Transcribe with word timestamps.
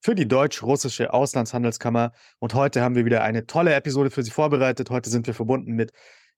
für 0.00 0.14
die 0.14 0.26
Deutsch-Russische 0.26 1.12
Auslandshandelskammer 1.12 2.12
und 2.38 2.54
heute 2.54 2.80
haben 2.80 2.94
wir 2.94 3.04
wieder 3.04 3.22
eine 3.22 3.46
tolle 3.46 3.74
Episode 3.74 4.10
für 4.10 4.22
Sie 4.22 4.30
vorbereitet. 4.30 4.90
Heute 4.90 5.10
sind 5.10 5.26
wir 5.26 5.34
verbunden 5.34 5.72
mit 5.72 5.92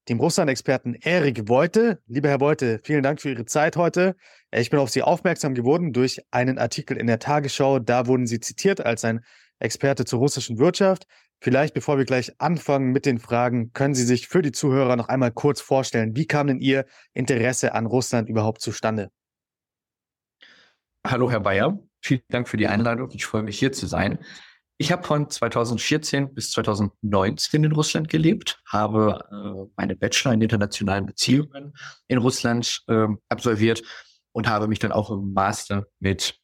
dem 0.09 0.19
Russland-Experten 0.19 0.95
Erik 0.95 1.45
Beute. 1.45 2.01
Lieber 2.07 2.29
Herr 2.29 2.39
Beute, 2.39 2.81
vielen 2.83 3.05
Dank 3.05 3.21
für 3.21 3.31
Ihre 3.31 3.45
Zeit 3.45 3.77
heute. 3.77 4.17
Ich 4.51 4.71
bin 4.71 4.81
auf 4.81 4.91
Sie 4.91 5.03
aufmerksam 5.03 5.55
geworden 5.55 5.93
durch 5.93 6.21
einen 6.33 6.59
Artikel 6.59 6.97
in 6.97 7.07
der 7.07 7.21
Tagesschau. 7.21 7.79
Da 7.79 8.09
wurden 8.09 8.27
Sie 8.27 8.41
zitiert 8.41 8.85
als 8.85 9.05
ein 9.05 9.21
Experte 9.61 10.05
zur 10.05 10.19
russischen 10.19 10.59
Wirtschaft. 10.59 11.07
Vielleicht, 11.41 11.73
bevor 11.73 11.99
wir 11.99 12.05
gleich 12.05 12.33
anfangen 12.41 12.91
mit 12.91 13.07
den 13.07 13.19
Fragen, 13.19 13.73
können 13.73 13.95
Sie 13.95 14.05
sich 14.05 14.27
für 14.27 14.43
die 14.43 14.53
Zuhörer 14.53 14.97
noch 14.97 15.09
einmal 15.09 15.31
kurz 15.31 15.61
vorstellen, 15.61 16.17
wie 16.17 16.27
kam 16.27 16.49
denn 16.49 16.59
Ihr 16.59 16.85
Interesse 17.15 17.75
an 17.75 17.87
Russland 17.87 18.29
überhaupt 18.29 18.61
zustande? 18.61 19.11
Hallo, 21.07 21.31
Herr 21.31 21.41
Bayer. 21.41 21.79
Vielen 22.03 22.23
Dank 22.29 22.49
für 22.49 22.57
die 22.57 22.67
Einladung. 22.67 23.09
Ich 23.13 23.25
freue 23.25 23.43
mich, 23.43 23.59
hier 23.59 23.73
zu 23.73 23.87
sein. 23.87 24.19
Ich 24.77 24.91
habe 24.91 25.05
von 25.05 25.31
2014 25.31 26.35
bis 26.35 26.51
2019 26.51 27.63
in 27.63 27.73
Russland 27.73 28.09
gelebt, 28.09 28.61
habe 28.67 29.25
äh, 29.31 29.71
meine 29.77 29.95
Bachelor 29.95 30.33
in 30.33 30.41
internationalen 30.41 31.07
Beziehungen 31.07 31.73
in 32.09 32.19
Russland 32.19 32.83
äh, 32.89 33.07
absolviert 33.29 33.83
und 34.33 34.49
habe 34.49 34.67
mich 34.67 34.81
dann 34.81 34.91
auch 34.91 35.11
im 35.11 35.33
Master 35.33 35.87
mit 36.01 36.41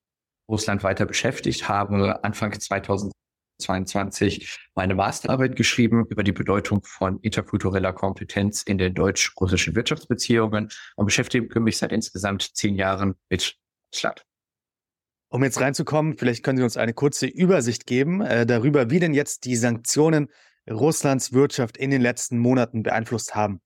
Russland 0.49 0.85
weiter 0.85 1.05
beschäftigt, 1.05 1.69
habe 1.69 2.23
Anfang 2.23 2.59
2000 2.59 3.13
22 3.61 4.71
meine 4.77 4.95
Masterarbeit 4.95 5.57
geschrieben 5.57 6.07
über 6.09 6.23
die 6.23 6.31
Bedeutung 6.31 6.85
von 6.85 7.19
interkultureller 7.21 7.93
Kompetenz 7.93 8.63
in 8.63 8.79
den 8.79 8.95
deutsch-russischen 8.95 9.75
Wirtschaftsbeziehungen 9.75 10.69
und 10.95 11.07
beschäftige 11.07 11.59
mich 11.59 11.79
seit 11.79 11.91
insgesamt 11.91 12.57
zehn 12.57 12.77
Jahren 12.77 13.17
mit 13.29 13.57
Russland. 13.93 14.28
Um 15.31 15.45
jetzt 15.45 15.61
reinzukommen, 15.61 16.17
vielleicht 16.17 16.43
können 16.43 16.59
Sie 16.59 16.65
uns 16.65 16.77
eine 16.77 16.95
kurze 16.95 17.27
Übersicht 17.27 17.87
geben 17.87 18.23
äh, 18.23 18.47
darüber, 18.47 18.91
wie 18.91 18.99
denn 18.99 19.13
jetzt 19.13 19.45
die 19.45 19.57
Sanktionen 19.57 20.29
Russlands 20.71 21.33
Wirtschaft 21.33 21.77
in 21.77 21.91
den 21.91 22.01
letzten 22.01 22.39
Monaten 22.39 22.83
beeinflusst 22.83 23.35
haben. 23.35 23.61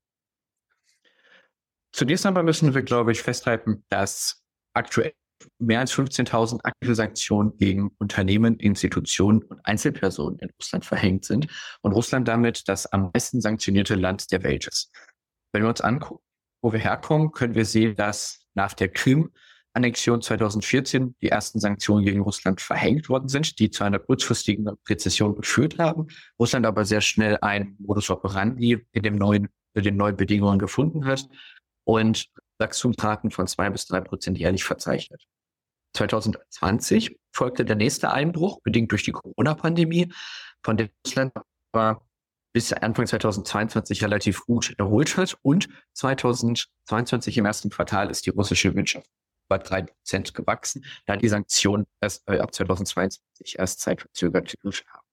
Zunächst 1.93 2.25
einmal 2.27 2.43
müssen 2.43 2.75
wir, 2.75 2.83
glaube 2.83 3.13
ich, 3.13 3.23
festhalten, 3.23 3.85
dass 3.91 4.43
aktuell 4.73 5.13
mehr 5.59 5.81
als 5.81 5.93
15.000 5.93 6.61
aktive 6.65 6.95
Sanktionen 6.95 7.57
gegen 7.59 7.91
Unternehmen, 7.99 8.59
Institutionen 8.59 9.43
und 9.43 9.61
Einzelpersonen 9.65 10.39
in 10.39 10.51
Russland 10.59 10.85
verhängt 10.85 11.25
sind 11.25 11.49
und 11.83 11.93
Russland 11.93 12.29
damit 12.29 12.69
das 12.69 12.87
am 12.87 13.11
meisten 13.13 13.41
sanktionierte 13.41 13.95
Land 13.95 14.31
der 14.33 14.43
Welt 14.43 14.67
ist. 14.67 14.91
Wenn 15.53 15.63
wir 15.63 15.69
uns 15.69 15.81
angucken, 15.81 16.25
wo 16.63 16.73
wir 16.73 16.81
herkommen, 16.81 17.33
können 17.33 17.55
wir 17.55 17.65
sehen, 17.65 17.97
dass 17.97 18.47
nach 18.55 18.73
der 18.73 18.89
Krim-Annexion 19.73 20.21
2014 20.21 21.17
die 21.21 21.29
ersten 21.29 21.59
Sanktionen 21.59 22.05
gegen 22.05 22.21
Russland 22.21 22.61
verhängt 22.61 23.09
worden 23.09 23.29
sind, 23.29 23.59
die 23.59 23.71
zu 23.71 23.85
einer 23.85 23.99
kurzfristigen 23.99 24.69
Rezession 24.89 25.35
geführt 25.35 25.79
haben. 25.79 26.09
Russland 26.39 26.67
aber 26.67 26.85
sehr 26.85 27.01
schnell 27.01 27.39
ein 27.41 27.77
Modus 27.79 28.11
operandi 28.11 28.85
in 28.93 29.03
dem 29.03 29.17
neuen, 29.17 29.49
in 29.75 29.83
den 29.83 29.97
neuen 29.97 30.17
Bedingungen 30.17 30.59
gefunden 30.59 31.07
hat 31.07 31.27
und 31.85 32.29
Wachstumsraten 32.59 33.31
von 33.31 33.47
zwei 33.47 33.71
bis 33.71 33.87
drei 33.87 34.01
Prozent 34.01 34.39
jährlich 34.39 34.65
verzeichnet. 34.65 35.25
2020 35.97 37.19
folgte 37.33 37.65
der 37.65 37.77
nächste 37.77 38.13
Einbruch, 38.13 38.61
bedingt 38.63 38.93
durch 38.93 39.05
die 39.05 39.13
Corona-Pandemie, 39.13 40.13
von 40.63 40.77
dem 40.77 40.91
Russland 41.05 41.33
war 41.73 42.07
bis 42.55 42.73
Anfang 42.73 43.07
2022 43.07 44.05
relativ 44.05 44.45
gut 44.45 44.75
erholt 44.79 45.17
hat. 45.17 45.39
Und 45.41 45.69
2022 45.95 47.39
im 47.39 47.47
ersten 47.47 47.71
Quartal 47.71 48.11
ist 48.11 48.27
die 48.27 48.31
russische 48.31 48.75
Wirtschaft 48.75 49.09
bei 49.53 49.59
drei 49.59 49.83
Prozent 49.83 50.33
gewachsen, 50.33 50.85
da 51.07 51.17
die 51.17 51.29
Sanktionen 51.29 51.87
erst 52.01 52.27
äh, 52.29 52.39
ab 52.39 52.55
2022 52.55 53.59
erst 53.59 53.81
zeitverzögert 53.81 54.55
haben. 54.65 55.07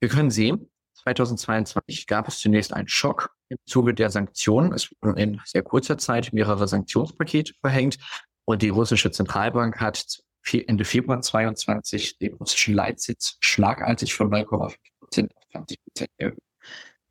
Wir 0.00 0.08
können 0.08 0.30
sehen, 0.30 0.70
2022 1.02 2.06
gab 2.06 2.28
es 2.28 2.38
zunächst 2.38 2.72
einen 2.72 2.88
Schock 2.88 3.34
im 3.48 3.58
Zuge 3.66 3.94
der 3.94 4.10
Sanktionen. 4.10 4.72
Es 4.72 4.90
wurden 5.00 5.16
in 5.16 5.40
sehr 5.44 5.62
kurzer 5.62 5.98
Zeit 5.98 6.32
mehrere 6.32 6.68
Sanktionspakete 6.68 7.54
verhängt 7.60 7.98
und 8.44 8.62
die 8.62 8.68
russische 8.68 9.10
Zentralbank 9.10 9.80
hat 9.80 10.04
Ende 10.52 10.84
Februar 10.84 11.20
22 11.20 12.18
den 12.18 12.34
russischen 12.34 12.74
Leitsitz 12.74 13.36
schlagartig 13.40 14.14
von 14.14 14.30
9,5 14.30 14.76
Prozent 15.00 15.36
auf 15.36 15.42
20 15.50 15.78
Prozent 15.82 16.10
erhöht. 16.18 16.38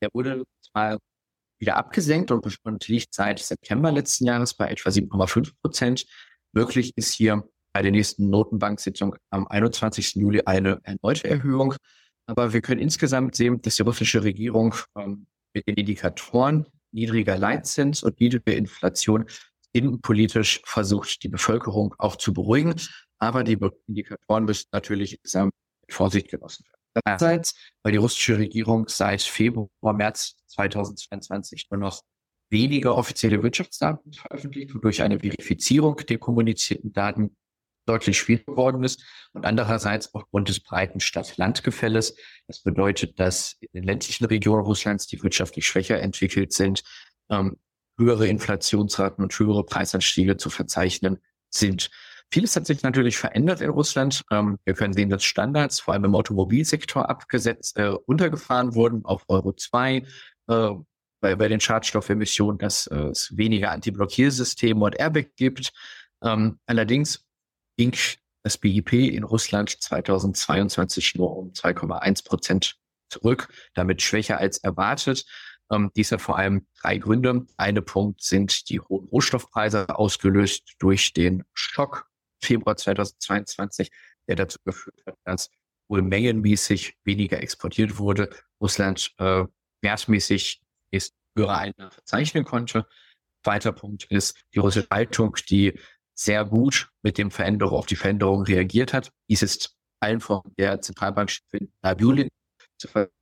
Der 0.01 0.09
wurde 0.13 0.45
zwar 0.61 0.99
wieder 1.59 1.75
abgesenkt 1.75 2.31
und, 2.31 2.45
und 2.63 2.87
liegt 2.87 3.13
seit 3.13 3.39
September 3.39 3.91
letzten 3.91 4.25
Jahres 4.25 4.53
bei 4.53 4.69
etwa 4.69 4.89
7,5 4.89 5.51
Prozent. 5.61 6.05
Möglich 6.55 6.93
ist 6.95 7.13
hier 7.13 7.47
bei 7.73 7.81
der 7.81 7.91
nächsten 7.91 8.29
Notenbanksitzung 8.29 9.17
am 9.29 9.45
21. 9.45 10.15
Juli 10.15 10.41
eine 10.45 10.79
erneute 10.83 11.29
Erhöhung. 11.29 11.75
Aber 12.27 12.53
wir 12.53 12.61
können 12.61 12.79
insgesamt 12.79 13.35
sehen, 13.35 13.61
dass 13.61 13.75
die 13.75 13.81
russische 13.81 14.23
Regierung 14.23 14.73
ähm, 14.97 15.27
mit 15.53 15.67
den 15.67 15.75
Indikatoren 15.75 16.65
niedriger 16.91 17.37
Leitzins 17.37 18.03
und 18.03 18.21
niedriger 18.21 18.55
Inflation 18.55 19.25
innenpolitisch 19.73 20.61
versucht, 20.65 21.21
die 21.23 21.27
Bevölkerung 21.27 21.93
auch 21.97 22.15
zu 22.15 22.33
beruhigen. 22.33 22.75
Aber 23.19 23.43
die 23.43 23.57
Indikatoren 23.87 24.45
müssen 24.45 24.69
natürlich 24.71 25.19
mit 25.21 25.43
Vorsicht 25.89 26.29
genossen 26.29 26.65
werden. 26.65 27.01
Einerseits, 27.03 27.53
weil 27.83 27.91
die 27.91 27.97
russische 27.97 28.37
Regierung 28.37 28.87
seit 28.87 29.21
Februar, 29.21 29.93
März 29.93 30.37
2022 30.47 31.67
nur 31.69 31.81
noch 31.81 32.01
weniger 32.49 32.95
offizielle 32.95 33.41
Wirtschaftsdaten 33.41 34.13
veröffentlicht, 34.13 34.73
wodurch 34.73 35.01
eine 35.01 35.19
Verifizierung 35.19 35.97
der 35.97 36.17
kommunizierten 36.17 36.93
Daten 36.93 37.35
deutlich 37.85 38.17
schwieriger 38.17 38.51
geworden 38.51 38.83
ist 38.83 39.03
und 39.33 39.45
andererseits 39.45 40.13
aufgrund 40.13 40.49
des 40.49 40.59
breiten 40.59 40.99
Stadt-Land-Gefälles. 40.99 42.15
Das 42.47 42.61
bedeutet, 42.61 43.19
dass 43.19 43.57
in 43.59 43.69
den 43.73 43.83
ländlichen 43.83 44.25
Regionen 44.25 44.63
Russlands, 44.63 45.07
die 45.07 45.21
wirtschaftlich 45.21 45.67
schwächer 45.67 46.01
entwickelt 46.01 46.53
sind, 46.53 46.83
ähm, 47.29 47.57
höhere 47.97 48.27
Inflationsraten 48.27 49.23
und 49.23 49.37
höhere 49.37 49.63
Preisanstiege 49.63 50.37
zu 50.37 50.49
verzeichnen 50.49 51.19
sind. 51.49 51.89
Vieles 52.31 52.55
hat 52.55 52.65
sich 52.65 52.81
natürlich 52.81 53.17
verändert 53.17 53.61
in 53.61 53.69
Russland. 53.69 54.23
Ähm, 54.31 54.57
wir 54.65 54.73
können 54.73 54.93
sehen, 54.93 55.09
dass 55.09 55.23
Standards 55.23 55.79
vor 55.79 55.93
allem 55.93 56.05
im 56.05 56.15
Automobilsektor 56.15 57.07
abgesetzt, 57.09 57.77
äh, 57.77 57.83
runtergefahren 57.83 58.75
wurden 58.75 59.05
auf 59.05 59.23
Euro 59.27 59.53
2. 59.53 60.03
Äh, 60.47 60.69
bei, 61.21 61.35
bei 61.35 61.47
den 61.47 61.59
Schadstoffemissionen, 61.59 62.57
dass 62.57 62.87
äh, 62.87 62.95
es 62.95 63.35
weniger 63.35 63.71
Anti-Blockiersysteme 63.71 64.83
und 64.83 64.95
Airbag 64.99 65.35
gibt. 65.35 65.71
Ähm, 66.23 66.59
allerdings 66.65 67.25
ging 67.77 67.95
das 68.43 68.57
BIP 68.57 68.93
in 68.93 69.23
Russland 69.23 69.69
2022 69.69 71.15
nur 71.15 71.35
um 71.35 71.51
2,1 71.51 72.25
Prozent 72.25 72.75
zurück, 73.09 73.49
damit 73.73 74.01
schwächer 74.01 74.37
als 74.37 74.59
erwartet. 74.59 75.25
Ähm, 75.71 75.91
dies 75.95 76.11
hat 76.11 76.21
vor 76.21 76.37
allem 76.37 76.67
drei 76.79 76.97
Gründe. 76.97 77.47
Eine 77.57 77.81
Punkt 77.81 78.21
sind 78.21 78.69
die 78.69 78.79
hohen 78.79 79.07
Rohstoffpreise 79.07 79.97
ausgelöst 79.97 80.75
durch 80.79 81.13
den 81.13 81.43
Schock 81.53 82.07
Februar 82.41 82.77
2022, 82.77 83.91
der 84.27 84.35
dazu 84.35 84.59
geführt 84.63 85.01
hat, 85.05 85.15
dass 85.23 85.49
wohl 85.87 86.01
mengenmäßig 86.01 86.97
weniger 87.03 87.41
exportiert 87.41 87.97
wurde. 87.97 88.29
Russland 88.61 89.11
äh, 89.17 89.45
wertmäßig 89.81 90.61
ist 90.91 91.13
höhere 91.35 91.57
Einnahmen 91.57 91.91
verzeichnen 91.91 92.45
konnte. 92.45 92.87
Zweiter 93.43 93.71
Punkt 93.71 94.05
ist 94.09 94.37
die 94.53 94.59
russische 94.59 94.87
Haltung, 94.91 95.35
die 95.49 95.79
sehr 96.13 96.45
gut 96.45 96.89
mit 97.03 97.17
dem 97.17 97.29
Veränderung 97.31 97.77
auf 97.77 97.85
die 97.85 97.95
Veränderung 97.95 98.43
reagiert 98.43 98.93
hat. 98.93 99.11
Dies 99.29 99.41
ist 99.41 99.75
allen 99.99 100.21
von 100.21 100.41
der 100.57 100.81
Zentralbankchefin 100.81 101.71
Nabulin 101.81 102.29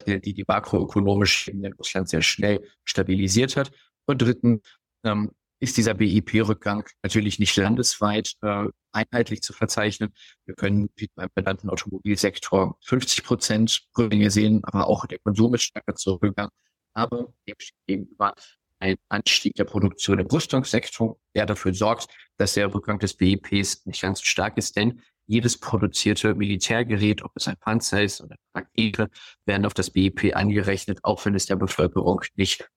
die 0.07 0.33
die 0.33 0.45
makroökonomische 0.48 1.51
in 1.51 1.65
Russland 1.74 2.10
sehr 2.10 2.21
schnell 2.21 2.68
stabilisiert 2.83 3.56
hat. 3.56 3.71
Und 4.06 4.21
drittens 4.21 4.62
ähm, 5.04 5.31
ist 5.59 5.77
dieser 5.77 5.94
BIP-Rückgang 5.94 6.88
natürlich 7.04 7.39
nicht 7.39 7.56
landesweit 7.56 8.33
äh, 8.42 8.66
einheitlich 8.92 9.42
zu 9.42 9.54
verzeichnen. 9.54 10.13
Wir 10.45 10.56
können 10.56 10.89
beim 11.16 11.30
benannten 11.33 11.69
Automobilsektor 11.69 12.77
50 12.81 13.24
Prozent 13.24 13.88
Rückgänge 13.98 14.30
sehen, 14.30 14.62
aber 14.63 14.88
auch 14.88 15.06
der 15.06 15.19
Konsum 15.19 15.54
ist 15.56 15.63
stärker 15.63 15.95
zurückgegangen. 15.95 16.51
Aber 16.94 17.34
dem 17.48 17.56
steht 17.57 17.75
gegenüber 17.88 18.34
ein 18.80 18.95
Anstieg 19.10 19.56
der 19.56 19.63
Produktion 19.63 20.19
im 20.19 20.28
Rüstungssektor, 20.28 21.18
der 21.36 21.45
dafür 21.45 21.74
sorgt, 21.74 22.07
dass 22.38 22.54
der 22.54 22.74
Rückgang 22.74 23.00
des 23.00 23.13
BIPs 23.13 23.86
nicht 23.86 24.01
ganz 24.01 24.19
so 24.19 24.25
stark 24.25 24.57
ist. 24.57 24.75
Denn 24.75 25.01
jedes 25.25 25.57
produzierte 25.57 26.36
Militärgerät, 26.36 27.24
ob 27.24 27.31
es 27.36 27.48
ein 27.48 27.57
Panzer 27.57 28.04
ist 28.04 28.22
oder 28.22 28.36
Rakete, 28.54 29.10
werden 29.45 29.66
auf 29.66 29.74
das 29.74 29.90
BIP 29.90 30.36
angerechnet, 30.36 31.00
auch 31.04 31.25
wenn 31.25 31.36
es 31.36 31.45
der 31.45 31.56
Bevölkerung 31.56 32.22
nicht 32.36 32.69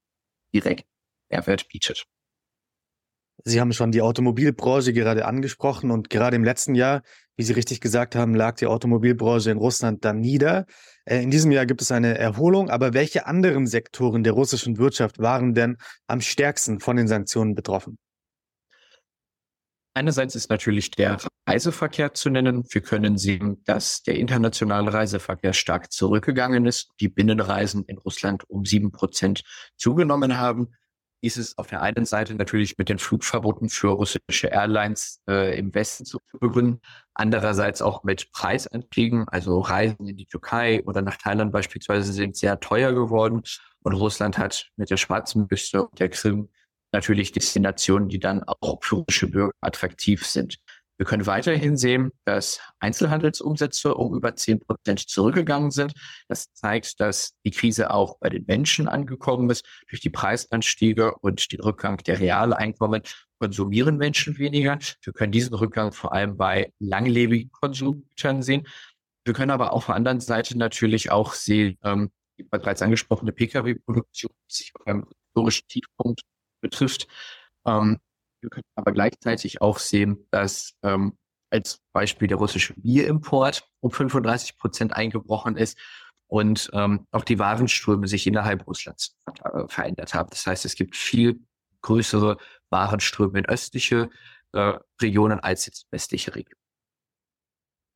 direkt 0.54 0.86
Mehrwert 1.28 1.68
bietet. 1.68 2.06
Sie 3.48 3.60
haben 3.60 3.72
schon 3.72 3.92
die 3.92 4.02
Automobilbranche 4.02 4.92
gerade 4.92 5.24
angesprochen 5.24 5.92
und 5.92 6.10
gerade 6.10 6.34
im 6.34 6.42
letzten 6.42 6.74
Jahr, 6.74 7.02
wie 7.36 7.44
Sie 7.44 7.52
richtig 7.52 7.80
gesagt 7.80 8.16
haben, 8.16 8.34
lag 8.34 8.56
die 8.56 8.66
Automobilbranche 8.66 9.52
in 9.52 9.58
Russland 9.58 10.04
dann 10.04 10.18
nieder. 10.18 10.66
Äh, 11.04 11.22
in 11.22 11.30
diesem 11.30 11.52
Jahr 11.52 11.64
gibt 11.64 11.80
es 11.80 11.92
eine 11.92 12.18
Erholung, 12.18 12.70
aber 12.70 12.92
welche 12.92 13.26
anderen 13.26 13.68
Sektoren 13.68 14.24
der 14.24 14.32
russischen 14.32 14.78
Wirtschaft 14.78 15.20
waren 15.20 15.54
denn 15.54 15.76
am 16.08 16.20
stärksten 16.20 16.80
von 16.80 16.96
den 16.96 17.06
Sanktionen 17.06 17.54
betroffen? 17.54 17.98
Einerseits 19.94 20.34
ist 20.34 20.50
natürlich 20.50 20.90
der 20.90 21.18
Reiseverkehr 21.48 22.14
zu 22.14 22.30
nennen. 22.30 22.64
Wir 22.68 22.80
können 22.80 23.16
sehen, 23.16 23.62
dass 23.64 24.02
der 24.02 24.16
internationale 24.16 24.92
Reiseverkehr 24.92 25.52
stark 25.52 25.92
zurückgegangen 25.92 26.66
ist, 26.66 26.90
die 26.98 27.08
Binnenreisen 27.08 27.84
in 27.84 27.98
Russland 27.98 28.42
um 28.50 28.64
sieben 28.64 28.90
Prozent 28.90 29.44
zugenommen 29.76 30.36
haben. 30.36 30.72
Dies 31.26 31.38
ist 31.38 31.58
auf 31.58 31.66
der 31.66 31.82
einen 31.82 32.04
Seite 32.04 32.36
natürlich 32.36 32.78
mit 32.78 32.88
den 32.88 33.00
Flugverboten 33.00 33.68
für 33.68 33.88
russische 33.88 34.46
Airlines 34.46 35.20
äh, 35.28 35.58
im 35.58 35.74
Westen 35.74 36.04
zu 36.04 36.20
begründen, 36.38 36.80
andererseits 37.14 37.82
auch 37.82 38.04
mit 38.04 38.30
Preisanstiegen, 38.30 39.26
also 39.26 39.58
Reisen 39.58 40.06
in 40.06 40.16
die 40.16 40.26
Türkei 40.26 40.84
oder 40.84 41.02
nach 41.02 41.16
Thailand 41.16 41.50
beispielsweise 41.50 42.12
sind 42.12 42.36
sehr 42.36 42.60
teuer 42.60 42.92
geworden 42.92 43.42
und 43.80 43.92
Russland 43.94 44.38
hat 44.38 44.70
mit 44.76 44.88
der 44.88 44.98
Schwarzen 44.98 45.48
Küste 45.48 45.88
und 45.88 45.98
der 45.98 46.10
Krim 46.10 46.48
natürlich 46.92 47.32
Destinationen, 47.32 48.08
die 48.08 48.20
dann 48.20 48.44
auch 48.44 48.78
für 48.84 48.94
russische 48.94 49.26
Bürger 49.26 49.52
attraktiv 49.60 50.24
sind. 50.24 50.58
Wir 50.98 51.04
können 51.04 51.26
weiterhin 51.26 51.76
sehen, 51.76 52.10
dass 52.24 52.60
Einzelhandelsumsätze 52.80 53.94
um 53.94 54.14
über 54.14 54.34
10 54.34 54.60
Prozent 54.60 55.00
zurückgegangen 55.00 55.70
sind. 55.70 55.92
Das 56.28 56.52
zeigt, 56.54 57.00
dass 57.00 57.34
die 57.44 57.50
Krise 57.50 57.90
auch 57.90 58.18
bei 58.18 58.30
den 58.30 58.44
Menschen 58.46 58.88
angekommen 58.88 59.50
ist. 59.50 59.66
Durch 59.90 60.00
die 60.00 60.10
Preisanstiege 60.10 61.14
und 61.20 61.52
den 61.52 61.60
Rückgang 61.60 61.98
der 61.98 62.20
Realeinkommen 62.20 63.02
konsumieren 63.38 63.98
Menschen 63.98 64.38
weniger. 64.38 64.78
Wir 65.02 65.12
können 65.12 65.32
diesen 65.32 65.54
Rückgang 65.54 65.92
vor 65.92 66.14
allem 66.14 66.36
bei 66.36 66.72
langlebigen 66.78 67.50
Konsumgütern 67.52 68.42
sehen. 68.42 68.66
Wir 69.24 69.34
können 69.34 69.50
aber 69.50 69.72
auf 69.72 69.86
der 69.86 69.96
anderen 69.96 70.20
Seite 70.20 70.56
natürlich 70.56 71.10
auch 71.10 71.34
sehen, 71.34 71.78
ähm, 71.82 72.10
bereits 72.50 72.80
angesprochene 72.80 73.32
Pkw-Produktion, 73.32 74.30
die 74.50 74.54
sich 74.54 74.72
auf 74.74 74.86
einem 74.86 75.06
historischen 75.26 75.68
Tiefpunkt 75.68 76.22
betrifft. 76.62 77.06
Ähm, 77.66 77.98
wir 78.46 78.50
können 78.50 78.64
aber 78.76 78.92
gleichzeitig 78.92 79.60
auch 79.60 79.78
sehen, 79.78 80.24
dass 80.30 80.74
ähm, 80.84 81.18
als 81.50 81.80
Beispiel 81.92 82.28
der 82.28 82.36
russische 82.36 82.74
Bierimport 82.74 83.68
um 83.80 83.90
35 83.90 84.56
Prozent 84.56 84.94
eingebrochen 84.94 85.56
ist 85.56 85.76
und 86.28 86.70
ähm, 86.72 87.06
auch 87.10 87.24
die 87.24 87.40
Warenströme 87.40 88.06
sich 88.06 88.26
innerhalb 88.26 88.66
Russlands 88.68 89.16
äh, 89.42 89.66
verändert 89.66 90.14
haben. 90.14 90.30
Das 90.30 90.46
heißt, 90.46 90.64
es 90.64 90.76
gibt 90.76 90.94
viel 90.94 91.40
größere 91.82 92.36
Warenströme 92.70 93.40
in 93.40 93.46
östliche 93.46 94.10
äh, 94.52 94.74
Regionen 95.02 95.40
als 95.40 95.66
jetzt 95.66 95.86
westliche 95.90 96.34
Regionen. 96.34 96.65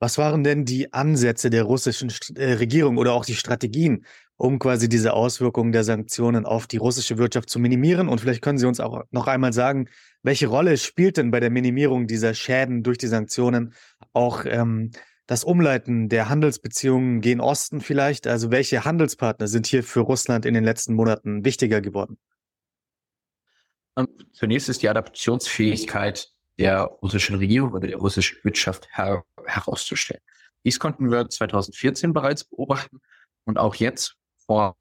Was 0.01 0.17
waren 0.17 0.43
denn 0.43 0.65
die 0.65 0.95
Ansätze 0.95 1.51
der 1.51 1.65
russischen 1.65 2.11
äh, 2.35 2.55
Regierung 2.55 2.97
oder 2.97 3.13
auch 3.13 3.27
die 3.27 3.35
Strategien, 3.35 4.07
um 4.37 4.59
quasi 4.59 4.89
diese 4.89 5.13
Auswirkungen 5.13 5.73
der 5.73 5.85
Sanktionen 5.85 6.47
auf 6.47 6.67
die 6.67 6.79
russische 6.79 7.19
Wirtschaft 7.19 7.51
zu 7.51 7.59
minimieren? 7.59 8.09
Und 8.09 8.19
vielleicht 8.19 8.41
können 8.41 8.57
Sie 8.57 8.67
uns 8.67 8.81
auch 8.81 9.05
noch 9.11 9.27
einmal 9.27 9.53
sagen, 9.53 9.91
welche 10.23 10.47
Rolle 10.47 10.79
spielt 10.79 11.19
denn 11.19 11.31
bei 11.31 11.39
der 11.39 11.51
Minimierung 11.51 12.07
dieser 12.07 12.33
Schäden 12.33 12.83
durch 12.83 12.97
die 12.97 13.09
Sanktionen 13.09 13.75
auch 14.15 14.47
ähm, 14.47 14.91
das 15.27 15.45
Umleiten 15.45 16.09
der 16.09 16.31
Handelsbeziehungen 16.31 17.21
gen 17.21 17.43
Osten 17.43 17.83
vielleicht? 17.83 18.27
Also 18.27 18.51
welche 18.51 18.87
Handelspartner 18.87 19.49
sind 19.49 19.67
hier 19.67 19.85
für 19.85 20.01
Russland 20.01 20.47
in 20.47 20.55
den 20.55 20.65
letzten 20.65 20.95
Monaten 20.95 21.45
wichtiger 21.45 21.83
geworden? 21.83 22.17
Ähm, 23.99 24.09
zunächst 24.33 24.71
ist 24.71 24.81
die 24.81 24.89
Adaptionsfähigkeit 24.89 26.33
der 26.61 26.83
russischen 27.03 27.37
Regierung 27.37 27.73
oder 27.73 27.89
der 27.89 27.97
russischen 27.97 28.39
Wirtschaft 28.45 28.87
her 28.93 29.25
herauszustellen. 29.47 30.23
Dies 30.65 30.79
konnten 30.79 31.11
wir 31.11 31.29
2014 31.29 32.13
bereits 32.13 32.45
beobachten 32.45 33.01
und 33.45 33.59
auch 33.59 33.75
jetzt 33.75 34.17
vor 34.47 34.77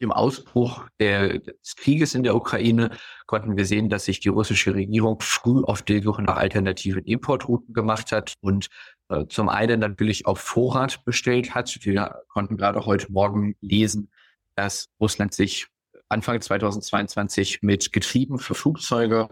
dem 0.00 0.12
Ausbruch 0.12 0.86
der, 0.98 1.38
des 1.38 1.76
Krieges 1.76 2.14
in 2.14 2.24
der 2.24 2.34
Ukraine 2.34 2.90
konnten 3.26 3.56
wir 3.56 3.66
sehen, 3.66 3.88
dass 3.88 4.04
sich 4.04 4.20
die 4.20 4.28
russische 4.28 4.74
Regierung 4.74 5.20
früh 5.20 5.62
auf 5.62 5.82
die 5.82 6.00
Suche 6.00 6.22
nach 6.22 6.36
alternativen 6.36 7.04
Importrouten 7.04 7.72
gemacht 7.72 8.12
hat 8.12 8.34
und 8.40 8.68
äh, 9.08 9.26
zum 9.28 9.48
einen 9.48 9.80
natürlich 9.80 10.26
auf 10.26 10.40
Vorrat 10.40 11.04
bestellt 11.04 11.54
hat. 11.54 11.78
Wir 11.82 12.22
konnten 12.28 12.56
gerade 12.56 12.84
heute 12.84 13.10
Morgen 13.12 13.56
lesen, 13.60 14.10
dass 14.54 14.88
Russland 15.00 15.34
sich 15.34 15.66
Anfang 16.08 16.40
2022 16.40 17.62
mit 17.62 17.92
Getrieben 17.92 18.38
für 18.38 18.54
Flugzeuge 18.54 19.28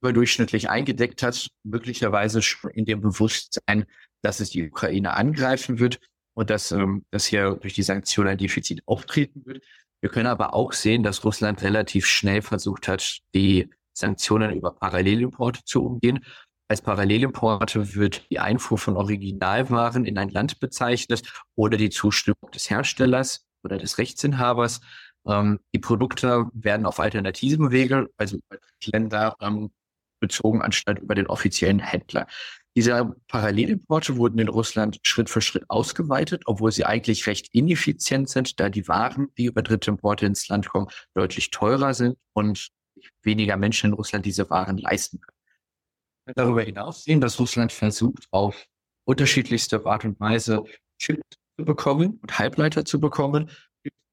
überdurchschnittlich 0.00 0.70
eingedeckt 0.70 1.22
hat, 1.22 1.48
möglicherweise 1.64 2.40
in 2.72 2.84
dem 2.84 3.00
Bewusstsein, 3.00 3.84
dass 4.22 4.40
es 4.40 4.50
die 4.50 4.68
Ukraine 4.68 5.14
angreifen 5.14 5.78
wird 5.78 5.98
und 6.34 6.50
dass, 6.50 6.72
ähm, 6.72 7.04
dass 7.10 7.26
hier 7.26 7.58
durch 7.60 7.74
die 7.74 7.82
Sanktionen 7.82 8.30
ein 8.30 8.38
Defizit 8.38 8.82
auftreten 8.86 9.44
wird. 9.44 9.64
Wir 10.00 10.10
können 10.10 10.26
aber 10.26 10.54
auch 10.54 10.72
sehen, 10.72 11.02
dass 11.02 11.24
Russland 11.24 11.62
relativ 11.62 12.06
schnell 12.06 12.42
versucht 12.42 12.86
hat, 12.86 13.18
die 13.34 13.68
Sanktionen 13.92 14.52
über 14.52 14.72
Parallelimporte 14.72 15.64
zu 15.64 15.84
umgehen. 15.84 16.24
Als 16.68 16.82
Parallelimporte 16.82 17.94
wird 17.94 18.30
die 18.30 18.38
Einfuhr 18.38 18.78
von 18.78 18.96
Originalwaren 18.96 20.04
in 20.04 20.18
ein 20.18 20.28
Land 20.28 20.60
bezeichnet 20.60 21.22
oder 21.56 21.76
die 21.76 21.90
Zustimmung 21.90 22.50
des 22.54 22.70
Herstellers 22.70 23.46
oder 23.64 23.78
des 23.78 23.98
Rechtsinhabers. 23.98 24.80
Ähm, 25.26 25.58
die 25.74 25.78
Produkte 25.78 26.46
werden 26.52 26.86
auf 26.86 27.00
alternativen 27.00 27.70
Wege, 27.70 28.08
also 28.16 28.38
Länder, 28.84 29.34
ähm, 29.40 29.70
bezogen, 30.20 30.62
anstatt 30.62 30.98
über 30.98 31.14
den 31.14 31.26
offiziellen 31.26 31.78
Händler. 31.78 32.26
Diese 32.76 33.16
Parallelimporte 33.26 34.16
wurden 34.16 34.38
in 34.38 34.48
Russland 34.48 35.00
Schritt 35.02 35.28
für 35.28 35.40
Schritt 35.40 35.64
ausgeweitet, 35.68 36.42
obwohl 36.46 36.70
sie 36.70 36.84
eigentlich 36.84 37.26
recht 37.26 37.48
ineffizient 37.52 38.28
sind, 38.28 38.60
da 38.60 38.68
die 38.68 38.86
Waren, 38.86 39.28
die 39.36 39.46
über 39.46 39.62
dritte 39.62 39.90
Importe 39.90 40.26
ins 40.26 40.46
Land 40.48 40.68
kommen, 40.68 40.86
deutlich 41.14 41.50
teurer 41.50 41.92
sind 41.94 42.16
und 42.34 42.68
weniger 43.22 43.56
Menschen 43.56 43.88
in 43.88 43.94
Russland 43.94 44.26
diese 44.26 44.48
Waren 44.50 44.78
leisten 44.78 45.20
können. 45.20 46.34
Darüber 46.36 46.62
hinaus 46.62 47.04
sehen, 47.04 47.20
dass 47.20 47.40
Russland 47.40 47.72
versucht, 47.72 48.26
auf 48.30 48.66
unterschiedlichste 49.04 49.84
Art 49.86 50.04
und 50.04 50.20
Weise 50.20 50.62
Chips 50.98 51.22
zu 51.58 51.64
bekommen 51.64 52.18
und 52.22 52.38
Halbleiter 52.38 52.84
zu 52.84 53.00
bekommen, 53.00 53.50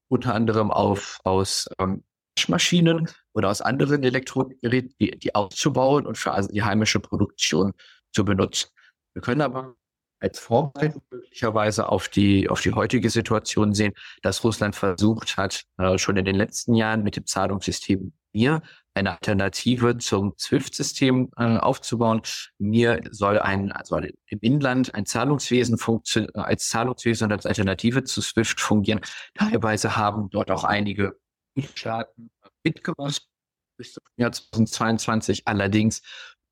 unter 0.07 0.33
anderem 0.33 0.71
auf, 0.71 1.19
aus 1.23 1.67
ähm, 1.77 2.03
Waschmaschinen 2.37 3.09
oder 3.33 3.49
aus 3.49 3.61
anderen 3.61 4.03
Elektronikgeräten, 4.03 4.93
die, 4.99 5.11
die 5.11 5.35
auszubauen 5.35 6.05
und 6.05 6.17
für 6.17 6.31
also 6.31 6.49
die 6.49 6.63
heimische 6.63 6.99
Produktion 6.99 7.73
zu 8.11 8.25
benutzen. 8.25 8.69
Wir 9.13 9.21
können 9.21 9.41
aber 9.41 9.75
als 10.19 10.39
Vorbereitung 10.39 11.01
möglicherweise 11.11 11.89
auf 11.89 12.07
die, 12.07 12.49
auf 12.49 12.61
die 12.61 12.73
heutige 12.73 13.09
Situation 13.09 13.73
sehen, 13.73 13.93
dass 14.21 14.43
Russland 14.43 14.75
versucht 14.75 15.37
hat, 15.37 15.63
äh, 15.77 15.97
schon 15.97 16.17
in 16.17 16.25
den 16.25 16.35
letzten 16.35 16.73
Jahren 16.73 17.03
mit 17.03 17.15
dem 17.15 17.25
Zahlungssystem 17.25 18.13
MIR 18.33 18.61
eine 18.93 19.11
Alternative 19.11 19.97
zum 19.97 20.33
SWIFT-System 20.37 21.31
äh, 21.37 21.57
aufzubauen. 21.57 22.21
MIR 22.59 23.01
soll 23.11 23.39
ein, 23.39 23.71
also 23.71 23.97
im 23.97 24.39
Inland 24.39 24.95
ein 24.95 25.05
Zahlungswesen 25.05 25.77
als 26.33 26.69
Zahlungswesen 26.69 27.25
und 27.25 27.31
als 27.33 27.45
Alternative 27.45 28.03
zu 28.03 28.21
SWIFT 28.21 28.59
fungieren. 28.59 29.01
Teilweise 29.35 29.95
haben 29.95 30.29
dort 30.31 30.49
auch 30.49 30.63
einige 30.63 31.17
Staaten 31.75 32.29
mitgemacht 32.63 33.27
bis 33.77 33.93
zum 33.93 34.03
Jahr 34.17 34.31
2022. 34.31 35.47
Allerdings 35.47 36.01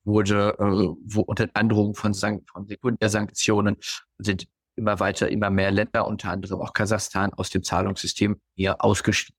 wurde, 0.04 0.56
äh, 0.60 0.96
wo 1.06 1.22
unter 1.22 1.48
Androhung 1.54 1.96
von, 1.96 2.14
Sank 2.14 2.50
von 2.50 2.68
Sekundärsanktionen 2.68 3.78
sind 4.18 4.48
immer 4.76 5.00
weiter, 5.00 5.30
immer 5.30 5.50
mehr 5.50 5.72
Länder, 5.72 6.08
unter 6.08 6.32
anderem 6.32 6.62
auch 6.62 6.74
Kasachstan, 6.74 7.34
aus 7.34 7.50
dem 7.50 7.64
Zahlungssystem 7.64 8.42
hier 8.56 8.84
ausgestiegen. 8.84 9.38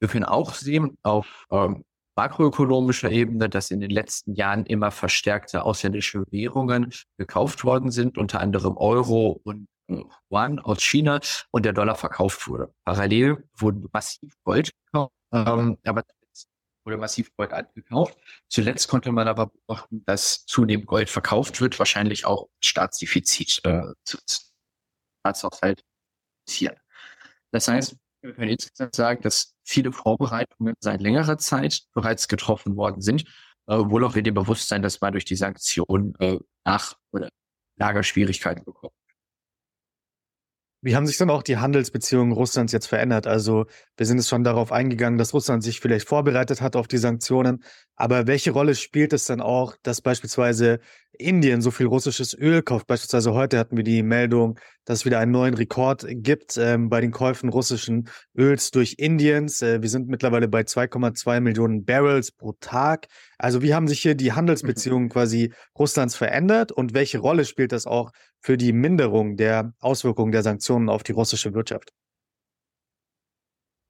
Wir 0.00 0.08
können 0.08 0.24
auch 0.24 0.54
sehen 0.54 0.96
auf 1.02 1.46
ähm, 1.50 1.84
makroökonomischer 2.16 3.10
Ebene, 3.10 3.48
dass 3.48 3.70
in 3.70 3.80
den 3.80 3.90
letzten 3.90 4.34
Jahren 4.34 4.64
immer 4.66 4.90
verstärkte 4.90 5.64
ausländische 5.64 6.24
Währungen 6.30 6.92
gekauft 7.18 7.64
worden 7.64 7.90
sind, 7.90 8.18
unter 8.18 8.40
anderem 8.40 8.76
Euro 8.76 9.40
und 9.44 9.62
äh, 9.62 9.79
Yuan 10.30 10.58
aus 10.58 10.82
China 10.82 11.20
und 11.50 11.64
der 11.64 11.72
Dollar 11.72 11.96
verkauft 11.96 12.48
wurde. 12.48 12.72
Parallel 12.84 13.48
wurden 13.56 13.88
massiv 13.92 14.34
Gold 14.44 14.70
gekauft, 14.86 15.12
ähm, 15.32 15.78
aber 15.84 16.04
wurde 16.84 16.96
massiv 16.96 17.34
Gold 17.36 17.52
angekauft. 17.52 18.16
Zuletzt 18.48 18.88
konnte 18.88 19.12
man 19.12 19.28
aber 19.28 19.46
beobachten, 19.46 20.02
dass 20.06 20.44
zunehmend 20.46 20.86
Gold 20.86 21.10
verkauft 21.10 21.60
wird, 21.60 21.78
wahrscheinlich 21.78 22.24
auch 22.24 22.48
Staatsdefizit 22.60 23.60
äh, 23.64 23.92
zu 24.04 24.18
Staatshaushalt. 25.20 25.82
Das 27.52 27.68
heißt, 27.68 27.96
wir 28.22 28.34
können 28.34 28.50
insgesamt 28.50 28.94
sagen, 28.94 29.22
dass 29.22 29.54
viele 29.64 29.92
Vorbereitungen 29.92 30.74
seit 30.80 31.00
längerer 31.00 31.38
Zeit 31.38 31.82
bereits 31.92 32.28
getroffen 32.28 32.76
worden 32.76 33.00
sind, 33.00 33.24
äh, 33.66 33.76
wohl 33.76 34.04
auch 34.04 34.16
in 34.16 34.24
dem 34.24 34.34
Bewusstsein, 34.34 34.82
dass 34.82 35.00
man 35.00 35.12
durch 35.12 35.24
die 35.24 35.36
Sanktionen 35.36 36.14
äh, 36.18 36.38
nach 36.64 36.96
oder 37.12 37.28
Lagerschwierigkeiten 37.76 38.64
bekommen. 38.64 38.94
Wie 40.82 40.96
haben 40.96 41.06
sich 41.06 41.18
dann 41.18 41.28
auch 41.28 41.42
die 41.42 41.58
Handelsbeziehungen 41.58 42.32
Russlands 42.32 42.72
jetzt 42.72 42.86
verändert? 42.86 43.26
Also 43.26 43.66
wir 43.98 44.06
sind 44.06 44.16
jetzt 44.16 44.30
schon 44.30 44.44
darauf 44.44 44.72
eingegangen, 44.72 45.18
dass 45.18 45.34
Russland 45.34 45.62
sich 45.62 45.78
vielleicht 45.78 46.08
vorbereitet 46.08 46.62
hat 46.62 46.74
auf 46.74 46.88
die 46.88 46.96
Sanktionen. 46.96 47.62
Aber 47.96 48.26
welche 48.26 48.52
Rolle 48.52 48.74
spielt 48.74 49.12
es 49.12 49.26
dann 49.26 49.42
auch, 49.42 49.76
dass 49.82 50.00
beispielsweise 50.00 50.80
Indien 51.12 51.60
so 51.60 51.70
viel 51.70 51.84
russisches 51.84 52.32
Öl 52.32 52.62
kauft? 52.62 52.86
Beispielsweise 52.86 53.34
heute 53.34 53.58
hatten 53.58 53.76
wir 53.76 53.84
die 53.84 54.02
Meldung, 54.02 54.58
dass 54.86 55.00
es 55.00 55.04
wieder 55.04 55.18
einen 55.18 55.32
neuen 55.32 55.52
Rekord 55.52 56.06
gibt 56.08 56.56
ähm, 56.56 56.88
bei 56.88 57.02
den 57.02 57.10
Käufen 57.10 57.50
russischen 57.50 58.08
Öls 58.34 58.70
durch 58.70 58.94
Indiens. 58.96 59.60
Äh, 59.60 59.82
wir 59.82 59.90
sind 59.90 60.08
mittlerweile 60.08 60.48
bei 60.48 60.62
2,2 60.62 61.40
Millionen 61.40 61.84
Barrels 61.84 62.32
pro 62.32 62.52
Tag. 62.58 63.06
Also 63.36 63.60
wie 63.60 63.74
haben 63.74 63.86
sich 63.86 64.00
hier 64.00 64.14
die 64.14 64.32
Handelsbeziehungen 64.32 65.04
mhm. 65.04 65.10
quasi 65.10 65.52
Russlands 65.78 66.16
verändert 66.16 66.72
und 66.72 66.94
welche 66.94 67.18
Rolle 67.18 67.44
spielt 67.44 67.72
das 67.72 67.86
auch 67.86 68.12
für 68.40 68.56
die 68.56 68.72
Minderung 68.72 69.36
der 69.36 69.74
Auswirkungen 69.80 70.32
der 70.32 70.42
Sanktionen 70.42 70.69
auf 70.70 71.02
die 71.02 71.12
russische 71.12 71.52
Wirtschaft? 71.54 71.92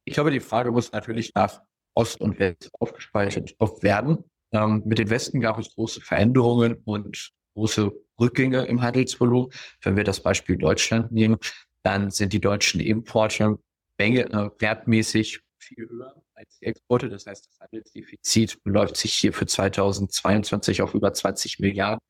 Ich 0.04 0.14
glaube, 0.14 0.30
die 0.30 0.40
Frage 0.40 0.72
muss 0.72 0.92
natürlich 0.92 1.34
nach 1.34 1.62
Ost 1.94 2.20
und 2.20 2.38
West 2.38 2.70
aufgespeichert 2.78 3.54
werden. 3.82 4.24
Ähm, 4.52 4.82
mit 4.84 4.98
den 4.98 5.10
Westen 5.10 5.40
gab 5.40 5.58
es 5.58 5.74
große 5.74 6.00
Veränderungen 6.00 6.74
und 6.84 7.30
große 7.54 7.92
Rückgänge 8.18 8.64
im 8.66 8.82
Handelsvolumen. 8.82 9.50
Wenn 9.82 9.96
wir 9.96 10.04
das 10.04 10.22
Beispiel 10.22 10.56
Deutschland 10.56 11.12
nehmen, 11.12 11.38
dann 11.82 12.10
sind 12.10 12.32
die 12.32 12.40
deutschen 12.40 12.80
Importe 12.80 13.58
Menge, 13.98 14.30
äh, 14.30 14.50
wertmäßig 14.58 15.40
viel 15.58 15.88
höher 15.88 16.22
als 16.34 16.58
die 16.58 16.66
Exporte. 16.66 17.08
Das 17.08 17.26
heißt, 17.26 17.46
das 17.46 17.60
Handelsdefizit 17.60 18.62
beläuft 18.62 18.96
sich 18.96 19.12
hier 19.12 19.32
für 19.32 19.46
2022 19.46 20.82
auf 20.82 20.94
über 20.94 21.12
20 21.12 21.58
Milliarden 21.60 22.00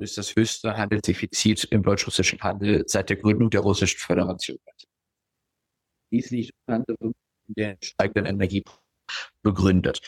ist 0.00 0.18
das 0.18 0.34
höchste 0.34 0.76
Handelsdefizit 0.76 1.64
im 1.64 1.82
deutsch-russischen 1.82 2.40
Handel 2.40 2.84
seit 2.86 3.10
der 3.10 3.16
Gründung 3.16 3.50
der 3.50 3.60
Russischen 3.60 3.98
Föderation. 3.98 4.58
Dies 6.10 6.30
liegt 6.30 6.52
unter 6.66 6.94
in 7.00 7.54
der 7.54 7.76
steigenden 7.82 8.26
Energie 8.26 8.64
begründet. 9.42 10.00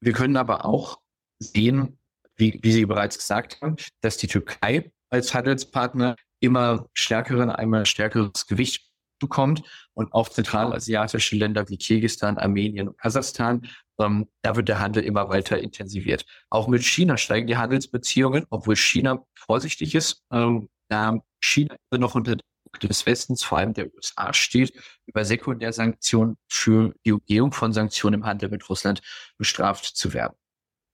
Wir 0.00 0.12
können 0.12 0.36
aber 0.36 0.64
auch 0.64 0.98
sehen, 1.38 1.98
wie, 2.36 2.58
wie 2.62 2.72
Sie 2.72 2.86
bereits 2.86 3.18
gesagt 3.18 3.60
haben, 3.60 3.76
dass 4.00 4.16
die 4.16 4.26
Türkei 4.26 4.90
als 5.10 5.34
Handelspartner 5.34 6.16
immer 6.40 6.88
stärkeren, 6.94 7.50
einmal 7.50 7.84
stärkeres 7.84 8.46
Gewicht 8.46 8.90
bekommt 9.18 9.62
und 9.92 10.12
auch 10.14 10.30
zentralasiatische 10.30 11.36
Länder 11.36 11.68
wie 11.68 11.76
Kirgistan, 11.76 12.38
Armenien 12.38 12.88
und 12.88 12.98
Kasachstan, 12.98 13.68
ähm, 14.00 14.28
da 14.42 14.56
wird 14.56 14.68
der 14.68 14.80
Handel 14.80 15.04
immer 15.04 15.28
weiter 15.28 15.58
intensiviert. 15.58 16.24
Auch 16.50 16.68
mit 16.68 16.82
China 16.84 17.16
steigen 17.16 17.46
die 17.46 17.56
Handelsbeziehungen, 17.56 18.46
obwohl 18.50 18.76
China 18.76 19.24
vorsichtig 19.34 19.94
ist, 19.94 20.24
ähm, 20.32 20.68
da 20.88 21.20
China 21.40 21.76
noch 21.92 22.14
unter 22.14 22.36
des 22.82 23.04
Westens, 23.06 23.42
vor 23.42 23.58
allem 23.58 23.74
der 23.74 23.92
USA, 23.94 24.32
steht, 24.32 24.72
über 25.06 25.24
Sekundärsanktionen 25.24 26.36
für 26.48 26.94
die 27.04 27.12
Umgehung 27.12 27.52
von 27.52 27.72
Sanktionen 27.72 28.20
im 28.20 28.26
Handel 28.26 28.48
mit 28.48 28.68
Russland 28.68 29.02
bestraft 29.38 29.84
zu 29.84 30.14
werden. 30.14 30.34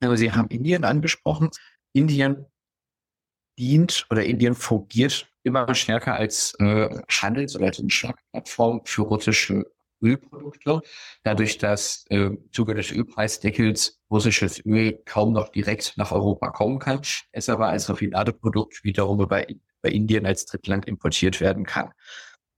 Aber 0.02 0.16
Sie 0.16 0.32
haben 0.32 0.48
Indien 0.48 0.84
angesprochen. 0.84 1.50
Indien 1.92 2.46
dient 3.58 4.06
oder 4.10 4.24
Indien 4.24 4.54
fungiert 4.54 5.28
immer 5.42 5.74
stärker 5.74 6.14
als 6.14 6.54
äh, 6.58 7.02
Handels- 7.08 7.56
oder 7.56 7.66
als 7.66 7.82
Schlagplattform 7.88 8.82
für 8.84 9.02
russische 9.02 9.64
Ölprodukte. 10.02 10.80
Dadurch, 11.22 11.58
dass 11.58 12.04
äh, 12.10 12.30
Zuge 12.52 12.74
des 12.74 12.92
Ölpreisdeckels 12.92 14.00
russisches 14.10 14.64
Öl 14.64 15.00
kaum 15.04 15.32
noch 15.32 15.48
direkt 15.48 15.94
nach 15.96 16.12
Europa 16.12 16.50
kommen 16.50 16.78
kann, 16.78 17.00
es 17.32 17.48
aber 17.48 17.68
als 17.68 17.88
Raffinadeprodukt 17.88 18.84
wiederum 18.84 19.20
über, 19.20 19.48
über 19.48 19.92
Indien 19.92 20.26
als 20.26 20.46
Drittland 20.46 20.86
importiert 20.86 21.40
werden 21.40 21.64
kann. 21.64 21.92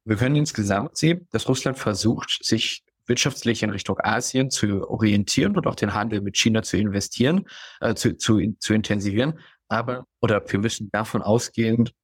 Wir 0.04 0.16
können 0.16 0.36
insgesamt 0.36 0.96
sehen, 0.96 1.26
dass 1.30 1.48
Russland 1.48 1.78
versucht, 1.78 2.38
sich 2.42 2.84
wirtschaftlich 3.06 3.62
in 3.62 3.70
Richtung 3.70 3.98
Asien 4.00 4.50
zu 4.50 4.88
orientieren 4.88 5.56
und 5.56 5.66
auch 5.66 5.74
den 5.74 5.94
Handel 5.94 6.20
mit 6.20 6.36
China 6.36 6.62
zu 6.62 6.76
investieren, 6.76 7.46
äh, 7.80 7.94
zu, 7.94 8.16
zu, 8.16 8.40
zu 8.58 8.74
intensivieren. 8.74 9.38
Aber, 9.68 10.06
oder 10.20 10.42
wir 10.46 10.58
müssen 10.58 10.90
davon 10.92 11.22
ausgehend 11.22 11.94